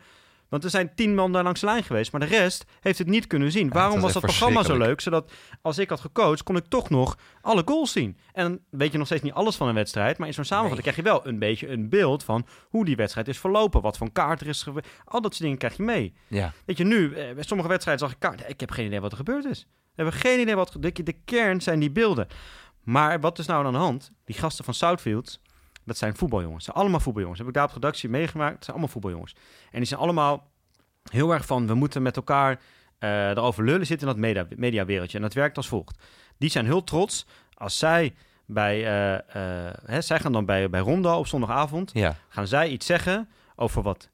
[0.50, 3.08] Want er zijn tien man daar langs de lijn geweest, maar de rest heeft het
[3.08, 3.70] niet kunnen zien.
[3.70, 5.02] Waarom dat was dat programma zo leuk?
[5.02, 5.32] Zodat
[5.62, 8.18] als ik had gecoacht, kon ik toch nog alle goals zien.
[8.34, 10.82] En dan weet je nog steeds niet alles van een wedstrijd, maar in zo'n samenvatting
[10.82, 14.12] krijg je wel een beetje een beeld van hoe die wedstrijd is verlopen, wat voor
[14.12, 14.88] kaart er is geweest.
[15.06, 16.14] Al dat soort dingen krijg je mee.
[16.28, 16.54] Ja.
[16.66, 18.50] Weet je, nu, eh, bij sommige wedstrijden zag ik kaart.
[18.50, 19.68] Ik heb geen idee wat er gebeurd is.
[19.96, 20.76] We hebben geen idee wat...
[20.80, 22.28] De, de kern zijn die beelden.
[22.84, 24.12] Maar wat is nou aan de hand?
[24.26, 25.40] Die gasten van Southfield,
[25.84, 26.64] dat zijn voetbaljongens.
[26.64, 27.40] Ze zijn allemaal voetbaljongens.
[27.40, 28.54] Heb ik daar op de redactie meegemaakt.
[28.54, 29.36] Het zijn allemaal voetbaljongens.
[29.72, 30.52] En die zijn allemaal
[31.12, 31.68] heel erg van...
[31.68, 32.60] we moeten met elkaar
[33.00, 33.86] eh, erover lullen.
[33.86, 35.18] Zitten in dat media, mediawereldje.
[35.18, 36.04] En dat werkt als volgt.
[36.38, 38.14] Die zijn heel trots als zij
[38.46, 38.86] bij...
[38.86, 42.16] eh, eh, hè, zij gaan dan bij, bij Rondo op zondagavond Ja.
[42.30, 44.10] gaan zij iets zeggen over wat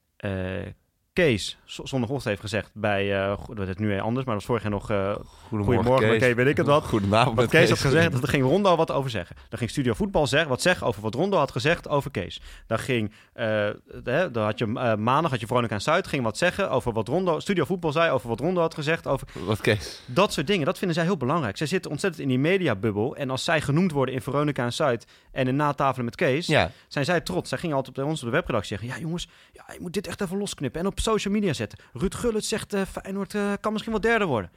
[1.13, 4.61] Kees zondagochtend heeft gezegd bij, go- dat is nu weer anders, maar dat was vorig
[4.61, 5.15] jaar nog, eh
[5.47, 6.33] Goedemorgen, goedemorgen, Kees.
[6.33, 6.83] weet ik het wat.
[6.83, 9.35] Goedenavond, met Kees had gezegd, daar ging Rondo wat over zeggen.
[9.49, 12.41] Dan ging Studio Voetbal zeggen, wat zeggen over wat Rondo had gezegd over Kees.
[12.67, 13.69] Dan ging, eh,
[14.03, 14.65] hè, dan had je
[14.97, 18.11] maandag had je Veronica en Zuid, ging wat zeggen over wat Rondo, Studio Voetbal zei
[18.11, 20.01] over wat Rondo had gezegd over Wat Kees?
[20.05, 20.65] dat soort dingen.
[20.65, 21.57] Dat vinden zij heel belangrijk.
[21.57, 25.05] Zij zitten ontzettend in die mediabubbel en als zij genoemd worden in Veronica en Zuid
[25.31, 27.49] en in natafelen met Kees, Ja, zijn zij trots.
[27.49, 30.07] Zij gingen altijd bij ons op de webredactie zeggen, ja jongens, ja, je moet dit
[30.07, 31.79] echt even losknippen en op social media zetten.
[31.93, 34.51] Ruud Gullit zegt, eh Feyenoord eh, kan misschien wel derde worden.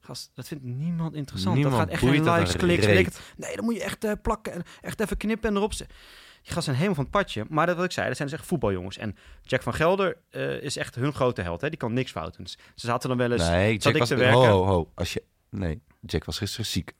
[0.00, 1.54] Gast, dat vindt niemand interessant.
[1.54, 3.18] Niemand dat gaat echt geen likes, kliks.
[3.36, 5.96] Nee, dan moet je echt eh, plakken en echt even knippen en erop zetten.
[6.42, 7.44] Die gasten zijn helemaal van het padje.
[7.48, 8.98] Maar dat wat ik zei, dat zijn dus echt voetbaljongens.
[8.98, 10.16] En Jack van Gelder
[10.62, 11.60] is echt hun grote held.
[11.60, 11.68] Hè?
[11.68, 12.44] Die kan niks fouten.
[12.44, 13.48] Dus ze zaten dan wel eens...
[13.48, 14.08] nee, Jack ik was...
[14.08, 14.90] te Ho, ho, ho.
[14.94, 15.22] Als je...
[15.50, 16.94] Nee, Jack was gisteren ziek.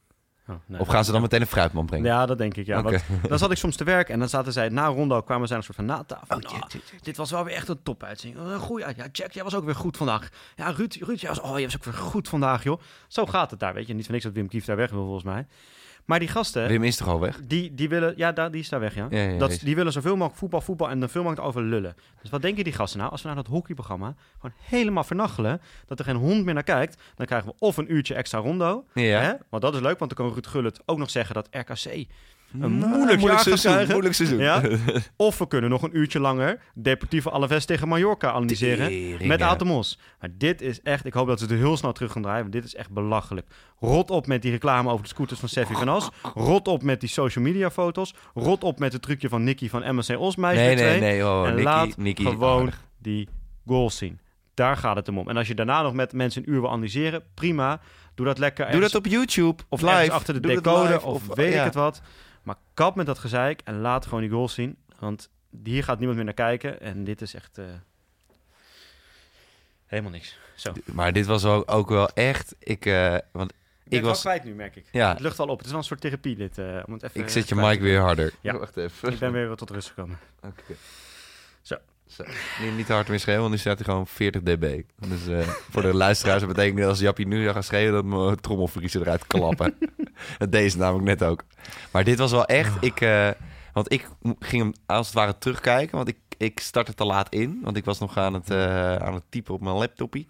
[0.50, 0.80] Oh, nee.
[0.80, 2.06] Of gaan ze dan meteen een fruitman brengen?
[2.06, 2.66] Ja, dat denk ik.
[2.66, 2.82] Ja.
[2.82, 5.56] Want dan zat ik soms te werken en dan zaten zij na Rondo kwamen zij
[5.56, 6.36] een soort van natafel.
[6.36, 6.82] Oh, Nou, Jack.
[7.02, 8.44] dit was wel weer echt een topuitzending.
[8.46, 8.96] Een goeie uit.
[8.96, 10.28] Ja, Jack, jij was ook weer goed vandaag.
[10.56, 12.80] Ja, Ruud, Ruud jij was, oh, jij was ook weer goed vandaag, joh.
[13.08, 13.94] Zo gaat het daar, weet je.
[13.94, 15.46] Niet van niks dat Wim Kief daar weg wil, volgens mij.
[16.04, 17.40] Maar die gasten, Wim is toch al weg?
[17.44, 18.14] die, die willen...
[18.16, 19.06] Ja, daar, die is daar weg, ja.
[19.10, 21.94] Ja, ja, dat, die willen zoveel mogelijk voetbal, voetbal en er veel mogelijk over lullen.
[22.22, 23.10] Dus wat denken die gasten nou?
[23.10, 27.02] Als we naar dat hockeyprogramma gewoon helemaal vernachelen, dat er geen hond meer naar kijkt,
[27.14, 28.84] dan krijgen we of een uurtje extra rondo.
[28.94, 29.20] Ja.
[29.20, 29.32] Hè?
[29.48, 32.06] Want dat is leuk, want dan kan Ruud Gullit ook nog zeggen dat RKC
[32.52, 33.72] Nou, moeilijk gaat seizoen.
[33.72, 33.90] krijgen.
[33.90, 34.38] Moeilijk seizoen.
[34.38, 34.62] Ja?
[35.16, 38.88] Of we kunnen nog een uurtje langer Deportivo Alaves tegen Mallorca analyseren.
[38.88, 39.48] Tering, Met ja.
[39.48, 39.98] Atemos.
[40.20, 41.04] Maar dit is echt...
[41.06, 42.40] Ik hoop dat ze het heel snel terug gaan draaien.
[42.40, 43.46] Want dit is echt belachelijk.
[43.80, 46.08] Rot op met die reclame over de scooters van Seffi van As.
[46.34, 48.14] Rot op met die social media foto's.
[48.34, 50.56] Rot op met het trucje van Nicky van MSC Osmeijs.
[50.58, 51.26] Nee, nee, nee.
[51.26, 52.84] Oh, en Nicky, laat Nicky gewoon aardig.
[52.98, 53.28] die
[53.66, 54.20] goals zien.
[54.54, 55.28] Daar gaat het hem om.
[55.28, 57.80] En als je daarna nog met mensen een uur wil analyseren, prima.
[58.14, 58.70] Doe dat lekker.
[58.70, 59.62] Doe dat op YouTube.
[59.68, 60.12] of live.
[60.12, 61.58] achter de Doe decoder live, of, weet ja.
[61.58, 62.02] ik het wat.
[62.42, 64.76] Maar kap met dat gezeik en laat gewoon die goals zien.
[64.98, 65.30] Want
[65.64, 66.80] hier gaat niemand meer naar kijken.
[66.80, 67.58] En dit is echt...
[67.58, 67.64] eh,
[69.86, 70.38] helemaal niks.
[70.54, 70.72] Zo.
[70.84, 72.54] Maar dit was ook, ook wel echt...
[72.58, 73.52] Ik, eh, want
[73.84, 74.20] Ik ik was...
[74.20, 74.86] kwijt nu, merk ik.
[74.92, 75.08] Ja.
[75.10, 75.56] Het lucht al op.
[75.56, 76.58] Het is wel een soort therapie dit.
[76.58, 78.32] eh, om het even Ik zet je mic weer harder.
[78.40, 78.58] Ja.
[78.58, 79.12] Wacht even.
[79.12, 80.18] Ik ben weer tot rust gekomen.
[80.42, 80.74] Oké.
[82.10, 82.24] Zo.
[82.62, 84.82] Niet, niet te hard meer schreeuwen, want nu staat hij gewoon 40 dB.
[85.08, 88.04] Dus eh, voor de luisteraars, dat betekent dat als Jappie nu zou gaan schreeuwen, dat
[88.04, 89.74] mijn trommelvriezen eruit klappen.
[90.38, 91.44] dat deed ze namelijk net ook.
[91.92, 93.30] Maar dit was wel echt, ik, eh,
[93.72, 94.08] want ik
[94.38, 97.84] ging hem als het ware terugkijken, want ik, ik startte te laat in, want ik
[97.84, 100.28] was nog aan het, eh, aan het typen op mijn laptopie.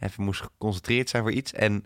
[0.00, 1.52] Even moest geconcentreerd zijn voor iets.
[1.52, 1.84] En,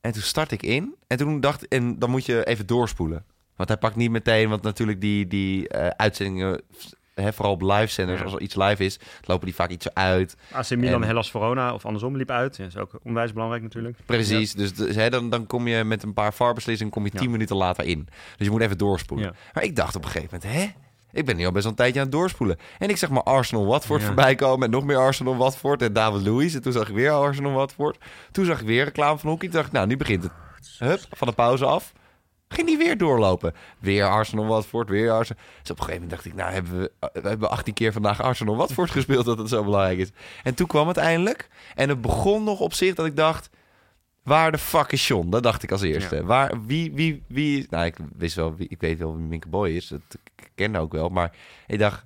[0.00, 3.24] en toen start ik in, en toen dacht en dan moet je even doorspoelen.
[3.56, 6.62] Want hij pakt niet meteen, want natuurlijk die, die uitzendingen,
[7.22, 8.24] hè, vooral op live zenders, Ja.
[8.24, 10.36] als er iets live is, lopen die vaak iets uit.
[10.52, 12.56] AC Milan, En- Hellas Verona of andersom liep uit.
[12.56, 13.96] Ja, is ook onwijs belangrijk natuurlijk.
[14.06, 17.10] Precies, dus, dus hè, dan, dan kom je met een paar VAR-beslissingen kom je.
[17.10, 18.08] 10 minuten later in.
[18.36, 19.34] Dus je moet even doorspoelen.
[19.54, 20.72] Maar ik dacht op een gegeven moment, hè?
[21.12, 22.58] Ik ben nu al best wel een tijdje aan het doorspoelen.
[22.78, 24.06] En ik zeg maar Arsenal Watford Ja.
[24.06, 24.64] voorbij komen.
[24.64, 25.82] En nog meer Arsenal Watford.
[25.82, 26.54] En David Luiz.
[26.54, 27.98] En toen zag ik weer Arsenal Watford.
[28.32, 29.48] Toen zag ik weer reclame van hockey.
[29.48, 30.32] Toen dacht ik, nou, nu begint het.
[30.78, 31.92] Hup, van de pauze af.
[32.48, 33.54] Ging die weer doorlopen.
[33.78, 35.42] Weer Arsenal Watford, weer Arsenal.
[35.60, 36.92] Dus op een gegeven moment dacht ik, nou, hebben we,
[37.22, 40.10] we hebben 18 keer vandaag Arsenal Watford gespeeld dat het zo belangrijk is.
[40.42, 41.48] En toen kwam het eindelijk.
[41.74, 43.50] En het begon nog op zich dat ik dacht,
[44.22, 45.30] waar de fuck is John?
[45.30, 46.14] Dat dacht ik als eerste.
[46.16, 46.22] Ja.
[46.22, 49.70] Waar, wie, wie, wie, nou, ik wist wel, wie, ik weet wel wie Minke Boy
[49.70, 49.88] is.
[49.88, 50.00] Dat
[50.36, 51.08] ik ken ook wel.
[51.08, 51.36] Maar
[51.66, 52.04] ik dacht,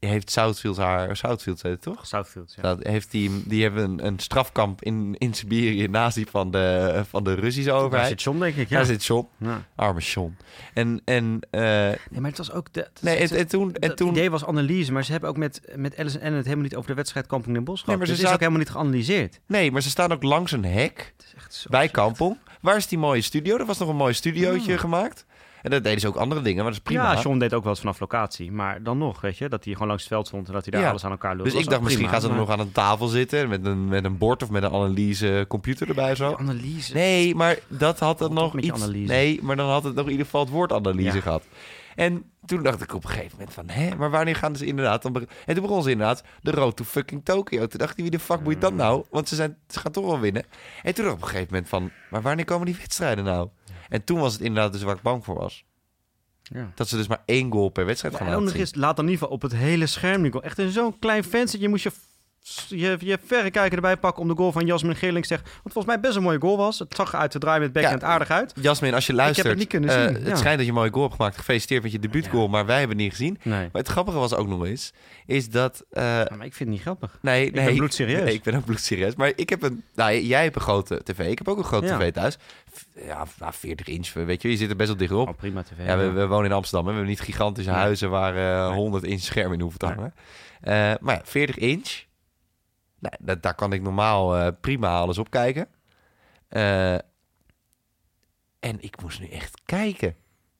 [0.00, 2.06] heeft Southfield haar, Southfield zei het toch?
[2.06, 2.62] Southfield, ja.
[2.62, 7.02] Dat heeft die, die hebben een, een strafkamp in, in Siberië naast die van de,
[7.08, 8.08] van de Russische Daar overheid.
[8.08, 8.68] zit John, denk ik.
[8.68, 8.76] Ja.
[8.76, 9.28] Daar zit John.
[9.38, 9.64] Ja.
[9.74, 10.36] Arme John.
[10.74, 12.72] En, en, eh, Nee, maar het was ook...
[12.72, 13.72] De, het- nee, en, het- en toen...
[13.74, 16.44] En het toen idee was analyse, maar ze hebben ook met, met Alice en het
[16.44, 17.98] helemaal niet over de wedstrijd Kampong Den Bosch gehad.
[17.98, 19.40] maar dus ze het is ook helemaal niet geanalyseerd.
[19.46, 21.88] nee, maar ze staan ook langs een hek Het is echt zo bij.
[21.88, 22.36] Kampong.
[22.60, 23.56] Waar is die mooie studio?
[23.56, 24.78] Er was nog een mooi studiootje Oh.
[24.80, 25.24] gemaakt.
[25.62, 27.12] En dat deden ze ook andere dingen, maar dat is prima.
[27.12, 28.52] Ja, John deed ook wel eens vanaf locatie.
[28.52, 30.72] Maar dan nog, weet je, dat hij gewoon langs het veld stond en dat hij
[30.72, 30.88] daar Ja.
[30.88, 31.50] alles aan elkaar lulde.
[31.50, 34.04] dus ik dacht, misschien gaan ze er nog aan een tafel zitten met een, met
[34.04, 36.34] een bord of met een analyse computer erbij zo.
[36.38, 36.92] Analyse.
[36.94, 38.82] Nee, maar dat had het nog iets...
[38.82, 39.12] analyse.
[39.12, 41.20] Nee, maar dan had het nog in ieder geval het woord analyse Ja.
[41.22, 41.44] gehad.
[41.94, 43.68] En toen dacht ik op een gegeven moment van...
[43.68, 45.02] Hé, maar wanneer gaan ze inderdaad...
[45.02, 47.66] Dan en toen begon ze inderdaad de road to fucking Tokyo.
[47.66, 49.04] Toen dacht ik, wie de fuck moet dat nou?
[49.10, 50.44] Want ze, zijn, ze gaan toch wel winnen.
[50.82, 51.90] En toen dacht ik op een gegeven moment van...
[52.10, 53.48] Maar wanneer komen die wedstrijden nou?
[53.88, 55.64] En toen was het inderdaad dus waar ik bang voor was.
[56.42, 56.72] Ja.
[56.74, 58.60] Dat ze dus maar één goal per wedstrijd Ja, gaan en ook nog zien.
[58.60, 60.30] eens, laat dan in ieder geval op het hele scherm nu.
[60.30, 61.92] Echt in zo'n klein venstertje moest je
[62.68, 65.48] je, je verrekijker erbij pakken om de goal van Jasmin Geerling te zeggen.
[65.62, 66.78] Wat volgens mij best een mooie goal was.
[66.78, 68.06] Het zag eruit te draaien met backhand Ja.
[68.06, 68.52] aardig uit.
[68.60, 70.36] Jasmin, als je luistert, het niet kunnen eh, zien, het ja.
[70.36, 71.36] schijnt dat je een mooie goal hebt gemaakt.
[71.36, 73.38] Gefeliciteerd met je debuutgoal, maar wij hebben het niet gezien.
[73.42, 73.58] Nee.
[73.72, 74.92] Maar het grappige was ook nog eens,
[75.26, 75.84] is dat...
[75.90, 77.18] eh, Maar ik vind het niet grappig.
[77.22, 78.22] nee, Ik nee, ben bloedserieus.
[78.24, 79.14] Nee, ik ben ook bloedserieus.
[79.14, 79.82] Maar ik heb een...
[79.94, 81.18] Nou, jij hebt een grote tv.
[81.30, 81.98] Ik heb ook een grote Ja.
[81.98, 82.36] tv thuis.
[83.06, 84.50] Ja, nou, 40 inch, weet je.
[84.50, 85.28] Je zit er best wel dichtop.
[85.28, 85.86] Oh, prima tv.
[85.86, 86.86] Ja, we, we wonen in Amsterdam.
[86.86, 86.92] Hè.
[86.92, 88.76] We hebben niet gigantische huizen waar eh, Nee.
[88.78, 90.14] 100 inch schermen in hoeven te hangen.
[90.60, 92.06] Eh, maar ja, 40 inch.
[92.98, 95.68] Nou, dat, daar kan ik normaal eh, prima alles op kijken.
[96.48, 96.94] Eh,
[98.60, 100.16] en ik moest nu echt kijken.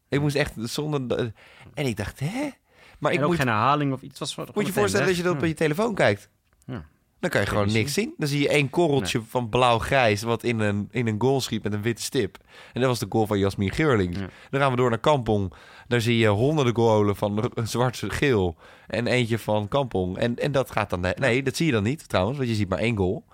[0.08, 1.08] Ik moest echt zonder...
[1.08, 1.32] de-
[1.74, 2.50] En ik dacht, hè?
[2.98, 4.18] Maar ik en ook moet, geen herhaling of iets.
[4.18, 6.30] Was moet je voorstellen dat je dat op je telefoon kijkt.
[6.66, 6.84] Ja.
[7.20, 8.14] Dan kan je gewoon niks zien.
[8.16, 10.22] Dan zie je één korreltje van blauw-grijs...
[10.22, 12.36] wat in een, in een goal schiet met een witte stip.
[12.72, 14.18] En dat was de goal van Jasmin Geurlings.
[14.18, 14.28] Ja.
[14.50, 15.52] Dan gaan we door naar Kampong.
[15.88, 18.56] Daar zie je honderden goalen van zwart-geel.
[18.86, 20.18] En eentje van Kampong.
[20.18, 21.06] En, en dat gaat dan...
[21.14, 22.38] Nee, dat zie je dan niet trouwens.
[22.38, 23.24] Want je ziet maar één goal.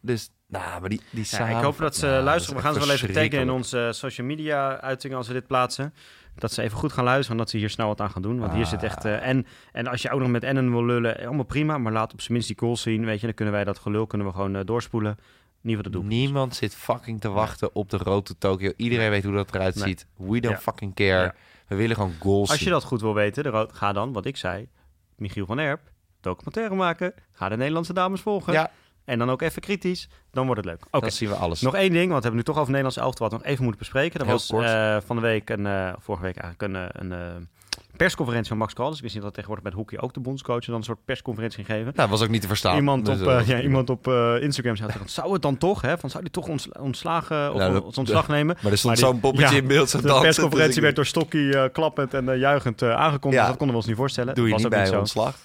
[0.00, 2.56] Dus, nou, maar die, die Ja, ik hoop dat ze Ja, luisteren.
[2.56, 5.94] We gaan ze wel even taggen in onze social media uitingen als we dit plaatsen.
[6.40, 8.38] Dat ze even goed gaan luisteren en dat ze hier snel wat aan gaan doen.
[8.38, 9.04] Want hier zit echt...
[9.04, 11.78] eh, en, en als je ook nog met Ennen wil lullen, eh, allemaal prima.
[11.78, 13.04] Maar laat op zijn minst die goals zien.
[13.04, 15.18] Weet je, dan kunnen wij dat gelul kunnen we gewoon eh, doorspoelen.
[15.60, 16.04] Niet wat het doet.
[16.04, 18.72] Niemand zit fucking te wachten op de road to Tokyo.
[18.76, 19.84] Iedereen weet hoe dat eruit Nee.
[19.84, 20.06] ziet.
[20.16, 20.58] We don't Ja.
[20.60, 21.22] fucking care.
[21.22, 21.34] Ja.
[21.66, 22.72] We willen gewoon goals Als je zien.
[22.72, 24.68] dat goed wil weten, de rood- ga dan, wat ik zei,
[25.16, 25.80] Michiel van Erp,
[26.20, 27.14] documentaire maken.
[27.32, 28.52] Ga de Nederlandse dames volgen.
[28.52, 28.70] Ja,
[29.04, 30.08] En dan ook even kritisch.
[30.30, 30.84] Dan wordt het leuk.
[30.90, 31.00] Oké.
[31.00, 31.60] dan zien we alles.
[31.60, 33.62] Nog één ding, want we hebben nu toch over Nederlands elftal wat we nog even
[33.64, 34.20] moeten bespreken.
[34.20, 34.66] Er Heel was kort.
[34.66, 37.48] eh, van de week, een, eh, vorige week eigenlijk, een, eh, een
[37.96, 38.96] persconferentie van Max Caldas.
[38.96, 41.78] Ik wist niet dat tegenwoordig met hockey ook de bondscoach dan een soort persconferentie ging
[41.78, 41.92] geven.
[41.96, 42.76] Nou, was ook niet te verstaan.
[42.76, 44.06] Iemand, Dus, op, ja, iemand op
[44.40, 45.98] Instagram zei zou het dan toch, hè?
[45.98, 48.56] Van, zou die toch ontsla- ontslagen of Nou, dat- ons ontslag nemen?
[48.62, 49.90] Maar er stond zo'n poppetje ja, in beeld.
[49.90, 53.42] De dansen, persconferentie dus werd door Stokkie eh, klappend en juichend aangekondigd.
[53.42, 53.48] Ja.
[53.48, 54.34] Dat konden we ons niet voorstellen.
[54.34, 54.98] Doe je was niet ook bij niet zo.
[54.98, 55.36] ontslag.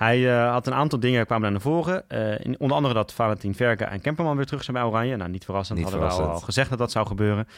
[0.00, 2.08] Hij eh, had een aantal dingen kwamen daar naar voren.
[2.08, 5.16] Eh, onder andere dat Valentin Verga en Kemperman weer terug zijn bij Oranje.
[5.16, 5.78] Nou, niet verrassend.
[5.78, 7.48] Niet hadden we al, gezegd dat dat zou gebeuren.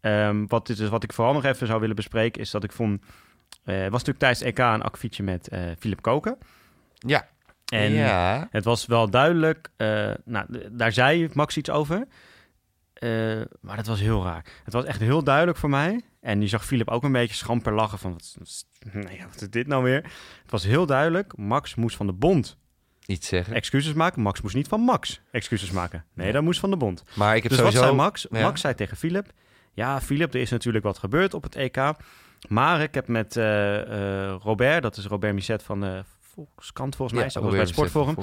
[0.00, 3.02] Ehm, wat, is, wat ik vooral nog even zou willen bespreken is dat ik vond...
[3.64, 6.38] eh, was natuurlijk tijdens EK een akkefietje met Philip Koken.
[6.94, 7.28] Ja.
[7.72, 8.48] En ja.
[8.50, 9.70] het was wel duidelijk...
[10.24, 12.06] nou, daar zei Max iets over.
[13.60, 14.44] Maar dat was heel raar.
[14.64, 16.00] Het was echt heel duidelijk voor mij.
[16.20, 18.12] En je zag Philip ook een beetje schamper lachen van...
[18.12, 20.02] Wat, wat- nee, wat is dit nou weer?
[20.42, 21.36] Het was heel duidelijk.
[21.36, 22.56] Max moest van de bond
[23.06, 23.54] Iets zeggen.
[23.54, 24.22] excuses maken.
[24.22, 26.04] Max moest niet van Max excuses maken.
[26.14, 27.04] Nee, dat moest van de bond.
[27.14, 27.80] Maar ik heb Dus sowieso...
[27.80, 28.26] wat zei Max?
[28.30, 28.42] Ja.
[28.42, 29.26] Max zei tegen Philip...
[29.72, 31.92] Ja, Philip, er is natuurlijk wat gebeurd op het EK.
[32.48, 33.80] Maar ik heb met eh,
[34.26, 37.68] eh, Robert, dat is Robert Misset van de Volkskrant volgens mij, Ja, ja, bij het
[37.68, 38.16] Sportforum.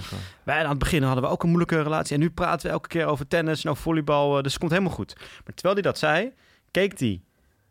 [0.44, 2.16] Wij aan het begin hadden we ook een moeilijke relatie.
[2.16, 4.38] En nu praten we elke keer over tennis en over volleybal.
[4.38, 5.14] eh, Dus het komt helemaal goed.
[5.18, 6.32] Maar terwijl hij dat zei,
[6.72, 7.22] keek hij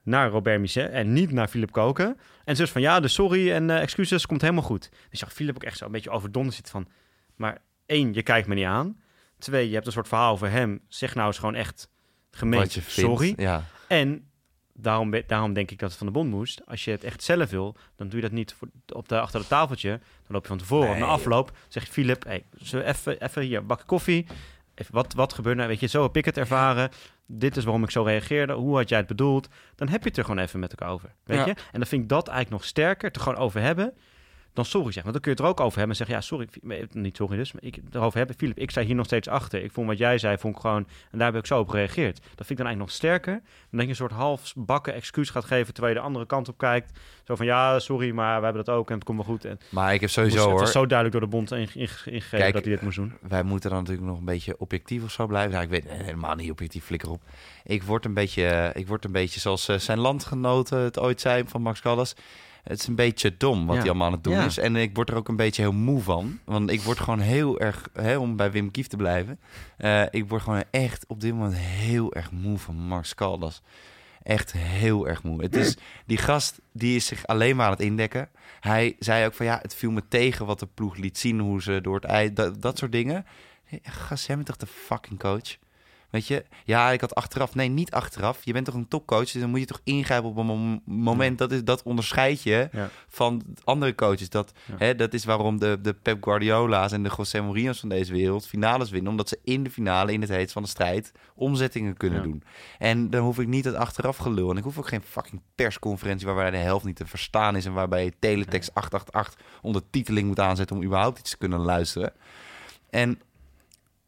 [0.04, 2.18] naar Robert Misset en niet naar Philip Koken.
[2.44, 4.90] En dus van ja, dus sorry en eh, excuses, komt helemaal goed.
[5.10, 6.88] Dus zag Philip ook echt zo een beetje overdonderd zitten van...
[7.36, 9.00] Maar één, je kijkt me niet aan.
[9.38, 10.80] Twee, je hebt een soort verhaal over hem.
[10.88, 11.88] Zeg nou eens gewoon echt
[12.30, 12.82] vindt.
[12.90, 13.34] sorry.
[13.36, 13.64] Ja.
[13.88, 14.28] En
[14.72, 16.66] daarom, daarom denk ik dat het van de bond moest.
[16.66, 19.40] Als je het echt zelf wil, dan doe je dat niet voor, op de, achter
[19.40, 19.90] het tafeltje.
[19.90, 21.56] Dan loop je van tevoren Nee, na afloop.
[21.68, 24.26] zeg je, Filip, hey, zullen we even, even hier, bakje koffie.
[24.74, 25.68] Even, wat, wat gebeurt nou?
[25.68, 26.90] Weet je, zo heb ik het ervaren.
[27.26, 28.52] Dit is waarom ik zo reageerde.
[28.52, 29.48] Hoe had jij het bedoeld?
[29.74, 31.14] Dan heb je het er gewoon even met elkaar over.
[31.24, 31.44] Weet Ja.
[31.44, 31.50] je?
[31.50, 33.94] En dan vind ik dat eigenlijk nog sterker, te gewoon over hebben
[34.54, 35.12] dan sorry zeggen.
[35.12, 36.22] Want dan kun je het er ook over hebben en zeggen, ja,
[36.60, 38.36] sorry, niet sorry dus, maar ik erover hebben.
[38.36, 39.62] Filip, ik sta hier nog steeds achter.
[39.64, 42.16] Ik vond wat jij zei, vond ik gewoon, en daar heb ik zo op gereageerd.
[42.16, 45.30] Dat vind ik dan eigenlijk nog sterker, dan dat je een soort half bakken excuus
[45.30, 46.98] gaat geven, terwijl je de andere kant op kijkt.
[47.24, 49.44] Zo van, ja, sorry, maar we hebben dat ook en het komt wel goed.
[49.44, 52.10] En Maar ik heb moest- sowieso het was zo duidelijk door de bond inge- inge-
[52.10, 53.12] ingegeven dat hij dit moest doen.
[53.28, 55.50] wij moeten dan natuurlijk nog een beetje objectief of zo blijven.
[55.52, 57.22] Nou, ik weet helemaal niet objectief, flikker op.
[57.64, 61.42] Ik word een beetje, ik word een beetje zoals eh, zijn landgenoten het ooit zei
[61.46, 62.14] van Max Callas.
[62.64, 63.80] Het is een beetje dom wat Ja.
[63.80, 64.44] hij allemaal aan het doen Ja.
[64.44, 64.58] is.
[64.58, 66.38] En ik word er ook een beetje heel moe van.
[66.44, 69.38] Want ik word gewoon heel erg, hè, om bij Wim Kief te blijven.
[69.76, 73.62] eh, ik word gewoon echt op dit moment heel erg moe van Max Caldas.
[74.22, 75.42] Echt heel erg moe.
[75.42, 78.28] Het is, die gast die is zich alleen maar aan het indekken.
[78.60, 81.62] Hij zei ook van ja, het viel me tegen wat de ploeg liet zien, hoe
[81.62, 83.26] ze door het ei, dat, dat soort dingen.
[83.82, 85.56] Gast, jij bent toch de fucking coach?
[86.14, 87.54] Weet je, ja, ik had achteraf.
[87.54, 88.44] Nee, niet achteraf.
[88.44, 91.38] Je bent toch een topcoach, dus dan moet je toch ingrijpen op een mom- moment.
[91.38, 92.90] Dat, is, dat onderscheid je Ja.
[93.08, 94.28] van andere coaches.
[94.28, 94.74] Dat, Ja.
[94.78, 98.46] hè, dat is waarom de, de Pep Guardiola's en de José Mourinho's van deze wereld
[98.46, 99.10] finales winnen.
[99.10, 102.24] Omdat ze in de finale, in het heet van de strijd, omzettingen kunnen Ja.
[102.24, 102.42] doen.
[102.78, 104.50] En dan hoef ik niet het achteraf gelul.
[104.50, 107.64] En ik hoef ook geen fucking persconferentie waarbij de helft niet te verstaan is.
[107.64, 112.12] En waarbij je teletext 888 ondertiteling moet aanzetten om überhaupt iets te kunnen luisteren.
[112.90, 113.20] En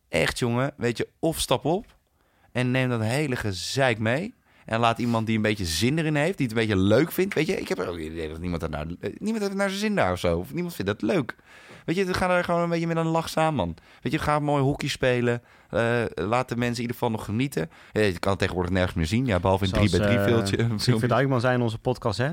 [0.08, 1.94] echt jongen, weet je, of stap op
[2.56, 4.34] en neem dat hele gezeik mee.
[4.64, 7.34] En laat iemand die een beetje zin erin heeft, die het een beetje leuk vindt.
[7.34, 8.86] Weet je, ik heb ook idee dat niemand, er naar,
[9.18, 10.38] niemand heeft naar zijn zin daar of zo.
[10.38, 11.34] Of niemand vindt dat leuk.
[11.84, 13.76] Weet je, we gaan er gewoon een beetje met een lach samen, man.
[14.02, 15.42] Weet je, ga mooi hockey spelen.
[15.70, 17.70] Eh, laat de mensen in ieder geval nog genieten.
[17.92, 19.26] Je kan het tegenwoordig nergens meer zien.
[19.26, 20.52] Ja, behalve in 3 bij 3 Zoals, filmpje.
[20.56, 20.82] eh, filmpjes.
[20.84, 22.30] Siegfried Dijkman zei in onze podcast, hè?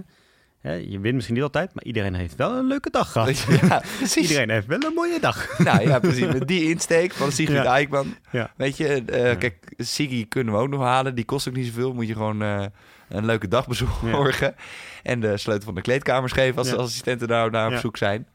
[0.63, 3.37] Hè, Je wint misschien niet altijd, maar iedereen heeft wel een leuke dag gehad.
[3.61, 4.29] Ja, precies.
[4.29, 5.47] Iedereen heeft wel een mooie dag.
[5.59, 6.25] Nou ja, precies.
[6.25, 7.73] Met die insteek van Sigrid Ja.
[7.73, 8.15] Eikman.
[8.31, 8.53] Ja.
[8.57, 11.15] Weet je, eh, kijk, Siggy kunnen we ook nog halen.
[11.15, 11.93] Die kost ook niet zoveel.
[11.93, 12.65] Moet je gewoon eh,
[13.09, 14.55] een leuke dag bezorgen.
[15.03, 18.27] En de sleutel van de kleedkamers geven als de assistenten daar naar op zoek zijn.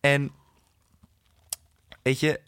[0.00, 0.30] En
[2.02, 2.40] weet je,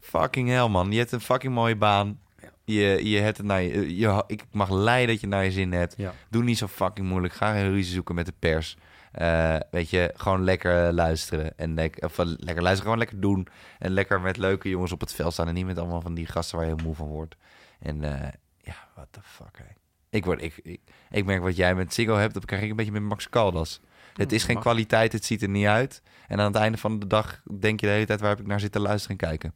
[0.00, 0.92] fucking hell man.
[0.92, 2.18] Je hebt een fucking mooie baan.
[2.64, 5.72] Je, je hebt het naar je, je, ik mag leiden dat je naar je zin
[5.72, 5.94] hebt.
[5.96, 6.14] Ja.
[6.28, 7.34] Doe niet zo fucking moeilijk.
[7.34, 8.76] Ga geen ruzie zoeken met de pers.
[9.12, 11.58] Eh, weet je, gewoon lekker luisteren.
[11.58, 13.46] En of, eh, lekker luisteren, gewoon lekker doen.
[13.78, 15.48] En lekker met leuke jongens op het veld staan.
[15.48, 17.36] En niet met allemaal van die gasten waar je heel moe van wordt.
[17.78, 19.64] En eh, ja, what the fuck, hè.
[20.10, 22.76] Ik, word, ik, ik, ik merk wat jij met Ziggo hebt, dat krijg ik een
[22.76, 23.80] beetje met Max Caldas.
[24.14, 26.02] Het is geen kwaliteit, het ziet er niet uit.
[26.26, 28.20] En aan het einde van de dag denk je de hele tijd...
[28.20, 29.54] waar heb ik naar zitten luisteren en kijken.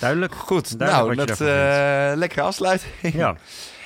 [0.00, 0.34] Duidelijk.
[0.34, 2.92] Goed, Duidelijk nou, dat eh lekkere afsluiting.
[3.12, 3.36] Ja.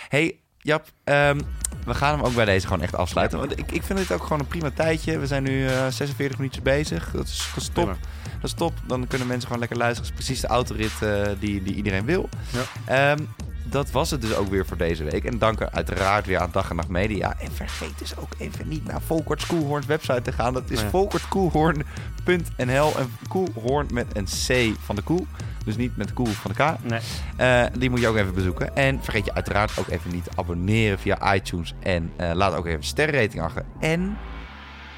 [0.09, 1.40] Hey, Jap, ehm,
[1.84, 3.38] we gaan hem ook bij deze gewoon echt afsluiten.
[3.38, 5.18] Want ik, ik vind dit ook gewoon een prima tijdje.
[5.18, 7.11] We zijn nu eh 46 minuutjes bezig.
[7.11, 7.74] Dat is gestopt.
[7.74, 7.97] Prima.
[8.40, 8.72] Dat is top.
[8.86, 10.11] Dan kunnen mensen gewoon lekker luisteren.
[10.11, 12.28] Dat is precies de autorit eh, die, die iedereen wil.
[12.51, 12.62] Ja.
[12.84, 13.24] Ehm,
[13.72, 15.24] dat was het dus ook weer voor deze week.
[15.24, 17.34] En dank uiteraard weer aan Dag en Nacht Media.
[17.38, 20.52] En vergeet dus ook even niet naar Volkert Schoolhorns website te gaan.
[20.52, 20.90] Dat is Oh ja.
[20.90, 22.98] volkertkoelhoorn.nl.
[22.98, 25.26] En Koelhoorn met een C van de koel.
[25.64, 26.90] Dus niet met de koel van de K.
[26.90, 27.00] Nee.
[27.36, 28.76] Eh, die moet je ook even bezoeken.
[28.76, 31.74] En vergeet je uiteraard ook even niet te abonneren via iTunes.
[31.82, 33.64] En eh, laat ook even een sterrenrating achter.
[33.80, 34.18] En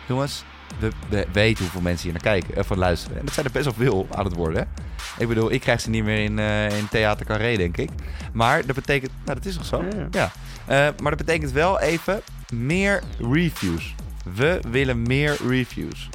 [0.08, 0.44] jongens,
[0.78, 3.18] we, we weten hoeveel mensen hier naar kijken, of van luisteren.
[3.18, 4.58] En dat zijn er best wel veel aan het worden.
[4.58, 4.82] hè.
[5.22, 7.90] Ik bedoel, ik krijg ze niet meer in, eh in Theater Carré, denk ik.
[8.32, 9.12] Maar dat betekent...
[9.24, 9.82] Nou, dat is toch zo?
[9.82, 10.08] Ja, ja.
[10.10, 10.32] Ja.
[10.66, 12.20] Eh, maar dat betekent wel even
[12.52, 13.02] meer
[13.32, 13.94] reviews.
[14.34, 16.08] We willen meer reviews.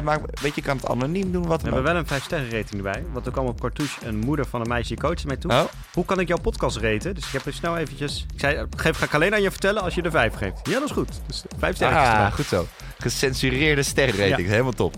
[0.00, 2.50] Maar, weet je, je kan het anoniem doen, wat We hebben wel een 5 sterren
[2.50, 3.04] rating erbij.
[3.12, 5.50] Want er kwam op Cartouche een moeder van een meisje die coachte mij toe.
[5.52, 5.62] Oh,
[5.92, 7.14] Hoe kan ik jouw podcast raten?
[7.14, 8.26] Dus ik heb er snel eventjes...
[8.34, 10.60] Ik zei, geef, ga ik alleen aan je vertellen als je er 5 geeft.
[10.68, 11.08] Ja, dat is goed.
[11.26, 11.98] Dus 5 sterren.
[11.98, 12.66] Ah, goed zo.
[12.98, 14.50] Gecensureerde sterrenrating, Ja.
[14.52, 14.94] helemaal top.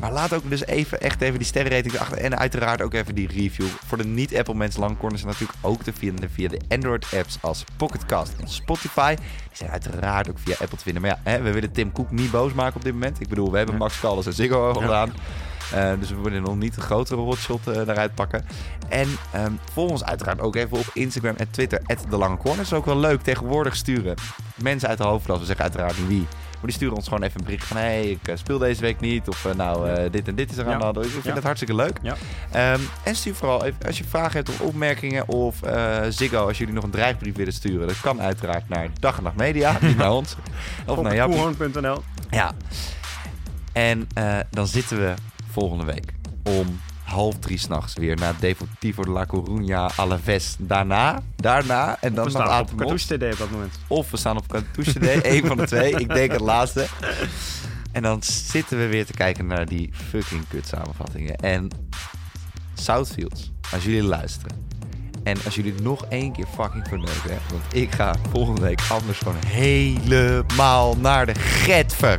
[0.00, 2.18] Maar laat ook dus even, echt even die sterrenrating erachter.
[2.18, 3.66] En uiteraard ook even die review.
[3.86, 8.32] Voor de niet-Apple mensen, Langcorn is natuurlijk ook te vinden via de Android-apps als Pocketcast
[8.40, 9.14] en Spotify.
[9.16, 11.02] Die zijn uiteraard ook via Apple te vinden.
[11.02, 13.20] Maar ja, hè, we willen Tim Cook niet boos maken op dit moment.
[13.20, 13.80] Ik bedoel, we hebben Ja.
[13.80, 14.86] Max Callas en Ziggo al Ja.
[14.86, 15.12] gedaan.
[15.72, 18.44] Eh, dus we willen nog niet een grotere hotshot eh daaruit pakken.
[18.88, 21.80] En ehm, volg ons uiteraard ook even op Instagram en Twitter.
[22.08, 22.56] De Lange Corner.
[22.56, 23.22] Dat is ook wel leuk.
[23.22, 24.14] Tegenwoordig sturen
[24.54, 25.38] mensen uit de hoofdklas.
[25.38, 26.26] We zeggen uiteraard niet wie.
[26.60, 27.76] Maar die sturen ons gewoon even een bericht van...
[27.76, 29.28] Hé, hey, ik eh, speel deze week niet.
[29.28, 30.96] Of eh, nou, eh, dit en dit is er aan de hand.
[30.96, 31.34] Ik vind Ja.
[31.34, 31.98] het hartstikke leuk.
[32.02, 32.16] Ja.
[32.50, 35.28] Ehm, en stuur vooral even, als je vragen hebt of opmerkingen...
[35.28, 35.56] of
[36.08, 37.86] Ziggo, als jullie nog een dreigbrief willen sturen...
[37.86, 39.78] dat kan uiteraard naar Dag en Nacht Media.
[39.80, 40.36] niet naar ons.
[40.86, 41.28] Of naar.
[41.28, 42.02] Koelhoorn.nl.
[42.30, 42.54] Ja.
[43.72, 44.08] En
[44.50, 45.14] dan zitten we
[45.50, 46.12] volgende week
[46.44, 46.80] om
[47.10, 50.56] half drie s'nachts weer naar Deportivo de La Coruña, Alaves.
[50.58, 52.76] Daarna, daarna en dan We nog staan op.
[52.76, 53.78] Cartouche TD op dat moment.
[53.86, 55.92] Of we staan op Cartouche D, één van de twee.
[55.94, 56.86] Ik denk het laatste.
[57.92, 61.36] En dan zitten we weer te kijken naar die fucking kut samenvattingen.
[61.36, 61.68] En
[62.74, 64.68] Southfields, als jullie luisteren.
[65.22, 69.18] En als jullie het nog één keer fucking verneuken, want ik ga volgende week anders
[69.18, 72.18] gewoon helemaal naar de Getver.